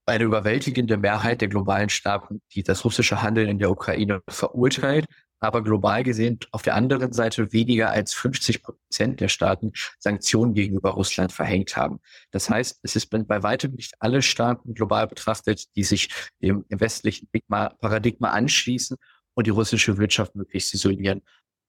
eine 0.07 0.25
überwältigende 0.25 0.97
Mehrheit 0.97 1.41
der 1.41 1.49
globalen 1.49 1.89
Staaten, 1.89 2.41
die 2.55 2.63
das 2.63 2.85
russische 2.85 3.23
Handeln 3.23 3.49
in 3.49 3.59
der 3.59 3.71
Ukraine 3.71 4.23
verurteilt, 4.29 5.07
aber 5.41 5.63
global 5.63 6.03
gesehen 6.03 6.39
auf 6.53 6.63
der 6.63 6.75
anderen 6.75 7.13
Seite 7.13 7.53
weniger 7.53 7.91
als 7.91 8.15
50 8.15 8.63
Prozent 8.63 9.21
der 9.21 9.29
Staaten 9.29 9.73
Sanktionen 9.99 10.55
gegenüber 10.55 10.91
Russland 10.91 11.33
verhängt 11.33 11.77
haben. 11.77 12.01
Das 12.31 12.49
heißt, 12.49 12.81
es 12.83 12.97
ist 12.97 13.11
bei 13.11 13.43
weitem 13.43 13.73
nicht 13.73 13.95
alle 13.99 14.23
Staaten 14.23 14.75
global 14.75 15.07
betrachtet, 15.07 15.65
die 15.77 15.85
sich 15.85 16.09
dem 16.41 16.65
westlichen 16.71 17.29
Paradigma 17.49 18.31
anschließen 18.31 18.97
und 19.35 19.47
die 19.47 19.51
russische 19.51 19.99
Wirtschaft 19.99 20.35
möglichst 20.35 20.73
isolieren 20.73 21.23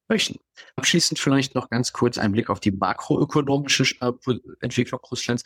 möchten. 0.08 0.40
Abschließend 0.76 1.20
vielleicht 1.20 1.56
noch 1.56 1.70
ganz 1.70 1.92
kurz 1.92 2.18
ein 2.18 2.32
Blick 2.32 2.50
auf 2.50 2.60
die 2.60 2.72
makroökonomische 2.72 3.84
äh, 4.00 4.14
Entwicklung 4.62 5.02
Russlands. 5.12 5.44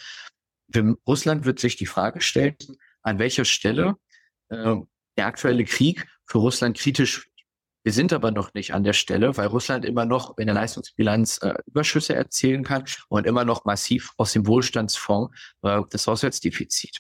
Russland 1.08 1.46
wird 1.46 1.60
sich 1.60 1.76
die 1.76 1.86
Frage 1.86 2.22
stellen, 2.22 2.56
an 3.02 3.20
welcher 3.20 3.46
Stelle 3.46 3.96
äh, 4.50 4.76
der 5.18 5.26
aktuelle 5.26 5.66
Krieg 5.66 6.08
für 6.26 6.38
Russland 6.40 6.78
kritisch 6.78 7.26
wird. 7.26 7.32
Wir 7.84 7.94
sind 7.94 8.14
aber 8.14 8.30
noch 8.30 8.54
nicht 8.54 8.74
an 8.76 8.84
der 8.84 8.94
Stelle, 8.94 9.36
weil 9.38 9.48
Russland 9.48 9.86
immer 9.86 10.06
noch 10.06 10.38
in 10.38 10.46
der 10.46 10.54
Leistungsbilanz 10.54 11.40
äh, 11.42 11.56
Überschüsse 11.66 12.14
erzielen 12.14 12.64
kann 12.64 12.86
und 13.10 13.26
immer 13.26 13.44
noch 13.44 13.66
massiv 13.66 14.12
aus 14.18 14.34
dem 14.34 14.46
Wohlstandsfonds 14.46 15.36
äh, 15.64 15.82
das 15.90 16.06
Haushaltsdefizit 16.06 17.00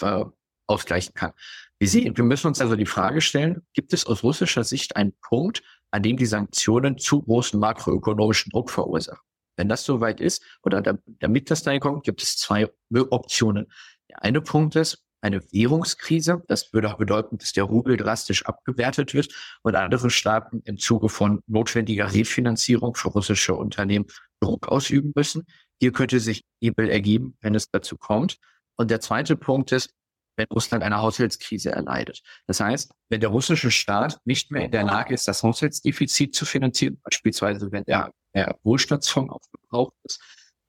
äh, 0.00 0.24
ausgleichen 0.66 1.14
kann. 1.14 1.32
Wir, 1.78 1.88
sehen, 1.88 2.16
wir 2.16 2.24
müssen 2.24 2.48
uns 2.48 2.60
also 2.60 2.74
die 2.74 2.86
Frage 2.86 3.20
stellen, 3.20 3.62
gibt 3.74 3.92
es 3.92 4.04
aus 4.04 4.24
russischer 4.24 4.64
Sicht 4.64 4.96
einen 4.96 5.12
Punkt, 5.20 5.62
an 5.92 6.02
dem 6.02 6.16
die 6.16 6.26
Sanktionen 6.26 6.98
zu 6.98 7.22
großen 7.22 7.60
makroökonomischen 7.60 8.50
Druck 8.50 8.70
verursachen? 8.70 9.22
Wenn 9.62 9.68
das 9.68 9.84
soweit 9.84 10.20
ist 10.20 10.42
oder 10.64 10.82
damit 11.06 11.48
das 11.48 11.62
dahin 11.62 11.78
kommt, 11.78 12.02
gibt 12.02 12.20
es 12.20 12.36
zwei 12.36 12.68
Optionen. 12.92 13.70
Der 14.10 14.24
eine 14.24 14.40
Punkt 14.40 14.74
ist 14.74 15.04
eine 15.20 15.40
Währungskrise. 15.52 16.42
Das 16.48 16.72
würde 16.72 16.92
auch 16.92 16.98
bedeuten, 16.98 17.38
dass 17.38 17.52
der 17.52 17.62
Rubel 17.62 17.96
drastisch 17.96 18.44
abgewertet 18.44 19.14
wird 19.14 19.32
und 19.62 19.76
andere 19.76 20.10
Staaten 20.10 20.62
im 20.64 20.78
Zuge 20.78 21.08
von 21.08 21.44
notwendiger 21.46 22.12
Refinanzierung 22.12 22.96
für 22.96 23.10
russische 23.10 23.54
Unternehmen 23.54 24.06
Druck 24.40 24.66
ausüben 24.66 25.12
müssen. 25.14 25.46
Hier 25.78 25.92
könnte 25.92 26.18
sich 26.18 26.44
Ebel 26.60 26.90
ergeben, 26.90 27.36
wenn 27.40 27.54
es 27.54 27.70
dazu 27.70 27.96
kommt. 27.96 28.38
Und 28.76 28.90
der 28.90 29.00
zweite 29.00 29.36
Punkt 29.36 29.70
ist, 29.70 29.94
wenn 30.36 30.46
Russland 30.46 30.82
eine 30.82 30.98
Haushaltskrise 30.98 31.70
erleidet. 31.70 32.22
Das 32.46 32.60
heißt, 32.60 32.92
wenn 33.08 33.20
der 33.20 33.30
russische 33.30 33.70
Staat 33.70 34.18
nicht 34.24 34.50
mehr 34.50 34.64
in 34.64 34.70
der 34.70 34.84
Lage 34.84 35.14
ist, 35.14 35.28
das 35.28 35.42
Haushaltsdefizit 35.42 36.34
zu 36.34 36.44
finanzieren, 36.44 37.00
beispielsweise 37.02 37.70
wenn 37.72 37.84
der, 37.84 38.12
der 38.34 38.58
Wohlstandsfonds 38.62 39.32
aufgebraucht 39.32 39.94
ist. 40.04 40.20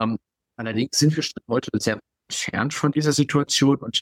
Ähm, 0.02 0.18
allerdings 0.58 0.98
sind 0.98 1.16
wir 1.16 1.24
heute 1.48 1.70
sehr 1.80 2.00
entfernt 2.30 2.74
von 2.74 2.92
dieser 2.92 3.14
Situation 3.14 3.78
und 3.78 4.02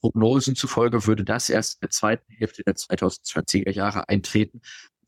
Prognosen 0.00 0.54
zufolge 0.54 1.06
würde 1.06 1.24
das 1.24 1.50
erst 1.50 1.74
in 1.74 1.78
der 1.86 1.90
zweiten 1.90 2.32
Hälfte 2.32 2.62
der 2.64 2.74
2020er 2.76 3.70
Jahre 3.72 4.08
eintreten, 4.08 4.60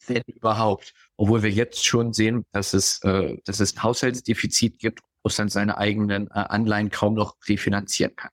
wenn 0.07 0.23
überhaupt. 0.27 0.95
Obwohl 1.17 1.43
wir 1.43 1.51
jetzt 1.51 1.85
schon 1.85 2.13
sehen, 2.13 2.45
dass 2.53 2.73
es, 2.73 3.03
äh, 3.03 3.37
dass 3.45 3.61
es 3.61 3.77
ein 3.77 3.83
Haushaltsdefizit 3.83 4.79
gibt, 4.79 5.01
Russland 5.25 5.53
seine 5.53 5.79
eigenen 5.79 6.29
äh, 6.29 6.31
Anleihen 6.35 6.91
kaum 6.91 7.15
noch 7.15 7.37
refinanzieren 7.47 8.17
kann. 8.17 8.31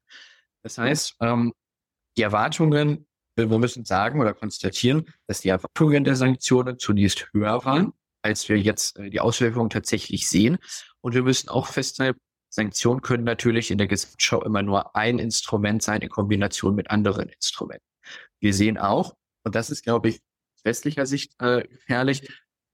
Das 0.65 0.80
heißt, 0.80 1.17
ähm, 1.19 1.54
die 2.17 2.23
Erwartungen, 2.23 3.06
wir 3.36 3.45
müssen 3.45 3.86
sagen 3.86 4.19
oder 4.19 4.34
konstatieren, 4.34 5.06
dass 5.28 5.41
die 5.41 5.49
Erwartungen 5.49 6.04
der 6.04 6.15
Sanktionen 6.15 6.80
zunächst 6.80 7.32
höher 7.34 7.63
waren, 7.65 7.93
als 8.23 8.49
wir 8.49 8.58
jetzt 8.58 8.97
äh, 8.97 9.12
die 9.12 9.19
Auswirkungen 9.19 9.69
tatsächlich 9.69 10.28
sehen. 10.28 10.58
Und 11.01 11.13
wir 11.13 11.21
müssen 11.21 11.49
auch 11.49 11.67
festhalten, 11.67 12.19
Sanktionen 12.49 13.04
können 13.04 13.25
natürlich 13.25 13.69
in 13.69 13.78
der 13.78 13.86
Gesamtschau 13.86 14.41
immer 14.43 14.63
nur 14.63 14.95
ein 14.95 15.19
Instrument 15.19 15.84
sein 15.84 16.01
in 16.01 16.10
Kombination 16.10 16.73
mit 16.73 16.89
anderen 16.89 17.30
Instrumenten. 17.30 17.86
Wir 18.39 18.54
sehen 18.56 18.80
auch, 18.80 19.13
und 19.43 19.54
das 19.54 19.69
ist, 19.69 19.84
glaube 19.84 20.10
ich, 20.10 20.15
aus 20.15 20.65
westlicher 20.65 21.06
Sicht 21.06 21.39
äh, 21.43 21.67
gefährlich, 21.67 22.28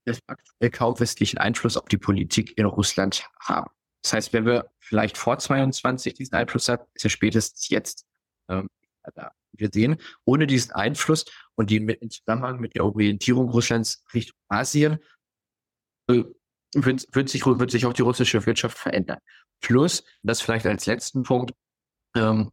dass 0.05 0.19
wir 0.19 0.29
aktuell 0.29 0.69
kaum 0.69 0.97
westlichen 0.97 1.39
Einfluss 1.39 1.75
auf 1.75 1.89
die 1.89 1.97
Politik 1.97 2.57
in 2.57 2.65
Russland 2.67 3.27
haben. 3.41 3.69
Das 4.01 4.13
heißt, 4.13 4.33
wenn 4.33 4.45
wir 4.45 4.71
vielleicht 4.79 5.17
vor 5.17 5.37
22 5.37 6.13
diesen 6.13 6.35
Einfluss 6.35 6.69
hatten, 6.69 6.89
ist 6.93 7.05
er 7.05 7.09
spätestens 7.09 7.69
jetzt 7.69 8.05
ähm, 8.49 8.67
da. 9.15 9.31
Wir 9.53 9.69
sehen, 9.71 9.97
ohne 10.23 10.47
diesen 10.47 10.71
Einfluss 10.71 11.25
und 11.55 11.69
die 11.69 11.79
mit, 11.79 12.01
im 12.01 12.09
Zusammenhang 12.09 12.59
mit 12.59 12.75
der 12.75 12.85
Orientierung 12.85 13.49
Russlands 13.49 14.03
Richtung 14.13 14.37
Asien 14.47 14.99
äh, 16.09 16.23
wird, 16.73 17.05
wird, 17.11 17.29
sich, 17.29 17.45
wird 17.45 17.71
sich 17.71 17.85
auch 17.85 17.93
die 17.93 18.01
russische 18.01 18.45
Wirtschaft 18.45 18.77
verändern. 18.77 19.19
Plus, 19.59 20.03
das 20.23 20.41
vielleicht 20.41 20.65
als 20.65 20.85
letzten 20.85 21.23
Punkt, 21.23 21.53
ähm, 22.15 22.51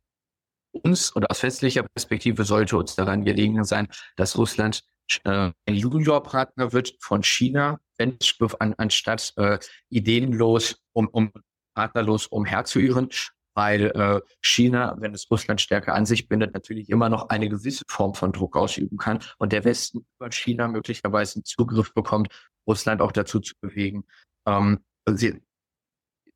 uns 0.72 1.14
oder 1.16 1.30
aus 1.30 1.42
westlicher 1.42 1.82
Perspektive 1.82 2.44
sollte 2.44 2.76
uns 2.76 2.94
daran 2.94 3.24
gelegen 3.24 3.64
sein, 3.64 3.88
dass 4.16 4.36
Russland 4.36 4.82
äh, 5.24 5.52
ein 5.66 5.74
Juniorpartner 5.74 6.72
wird 6.72 6.96
von 7.00 7.22
China, 7.22 7.80
wenn 7.98 8.16
an, 8.58 8.74
anstatt 8.78 9.32
äh, 9.36 9.58
ideenlos, 9.90 10.80
um, 10.92 11.08
um 11.08 11.32
partnerlos 11.74 12.26
umherzuirren, 12.26 13.10
weil 13.54 13.86
äh, 13.86 14.20
China, 14.40 14.96
wenn 15.00 15.14
es 15.14 15.28
Russland 15.30 15.60
stärker 15.60 15.94
an 15.94 16.06
sich 16.06 16.28
bindet, 16.28 16.54
natürlich 16.54 16.88
immer 16.90 17.08
noch 17.08 17.28
eine 17.28 17.48
gewisse 17.48 17.84
Form 17.88 18.14
von 18.14 18.32
Druck 18.32 18.56
ausüben 18.56 18.98
kann 18.98 19.18
und 19.38 19.52
der 19.52 19.64
Westen 19.64 20.06
über 20.16 20.30
China 20.30 20.68
möglicherweise 20.68 21.36
einen 21.36 21.44
Zugriff 21.44 21.92
bekommt, 21.92 22.28
Russland 22.68 23.00
auch 23.02 23.12
dazu 23.12 23.40
zu 23.40 23.54
bewegen, 23.60 24.04
ähm, 24.46 24.78
sie, 25.06 25.42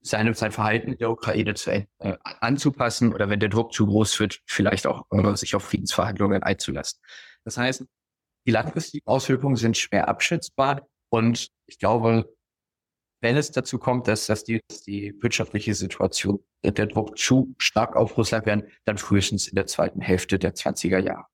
seine, 0.00 0.34
sein 0.34 0.50
Verhalten 0.50 0.92
in 0.92 0.98
der 0.98 1.10
Ukraine 1.10 1.54
zu, 1.54 1.70
äh, 1.70 1.86
anzupassen 2.22 3.14
oder 3.14 3.28
wenn 3.28 3.40
der 3.40 3.48
Druck 3.48 3.72
zu 3.72 3.86
groß 3.86 4.18
wird, 4.18 4.40
vielleicht 4.46 4.86
auch 4.86 5.06
äh, 5.10 5.36
sich 5.36 5.54
auf 5.54 5.62
Friedensverhandlungen 5.64 6.42
einzulassen. 6.42 7.00
Das 7.44 7.56
heißt, 7.56 7.84
die 8.46 8.50
langfristigen 8.50 9.06
Auswirkungen 9.06 9.56
sind 9.56 9.76
schwer 9.76 10.08
abschätzbar 10.08 10.88
und 11.12 11.48
ich 11.66 11.78
glaube, 11.78 12.34
wenn 13.20 13.36
es 13.36 13.50
dazu 13.50 13.78
kommt, 13.78 14.08
dass, 14.08 14.26
dass, 14.26 14.44
die, 14.44 14.60
dass 14.66 14.80
die 14.82 15.14
wirtschaftliche 15.20 15.74
Situation, 15.74 16.42
der 16.64 16.86
Druck 16.86 17.18
zu 17.18 17.54
stark 17.58 17.96
auf 17.96 18.16
Russland 18.16 18.46
werden, 18.46 18.64
dann 18.84 18.96
frühestens 18.96 19.46
in 19.46 19.54
der 19.54 19.66
zweiten 19.66 20.00
Hälfte 20.00 20.38
der 20.38 20.54
20er 20.54 20.98
Jahre. 20.98 21.26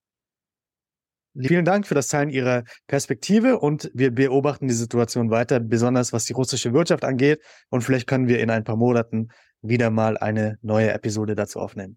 Vielen 1.41 1.65
Dank 1.65 1.87
für 1.87 1.95
das 1.95 2.09
Teilen 2.09 2.31
Ihrer 2.31 2.65
Perspektive 2.89 3.61
und 3.61 3.91
wir 3.95 4.11
beobachten 4.11 4.67
die 4.67 4.75
Situation 4.75 5.31
weiter, 5.31 5.61
besonders 5.61 6.13
was 6.13 6.25
die 6.25 6.33
russische 6.33 6.73
Wirtschaft 6.73 7.05
angeht. 7.05 7.41
Und 7.71 7.83
vielleicht 7.83 8.09
können 8.09 8.27
wir 8.27 8.41
in 8.41 8.51
ein 8.51 8.65
paar 8.65 8.77
Monaten 8.77 9.29
wieder 9.63 9.91
mal 9.91 10.19
eine 10.19 10.59
neue 10.63 10.91
Episode 10.93 11.37
dazu 11.37 11.61
aufnehmen. 11.61 11.97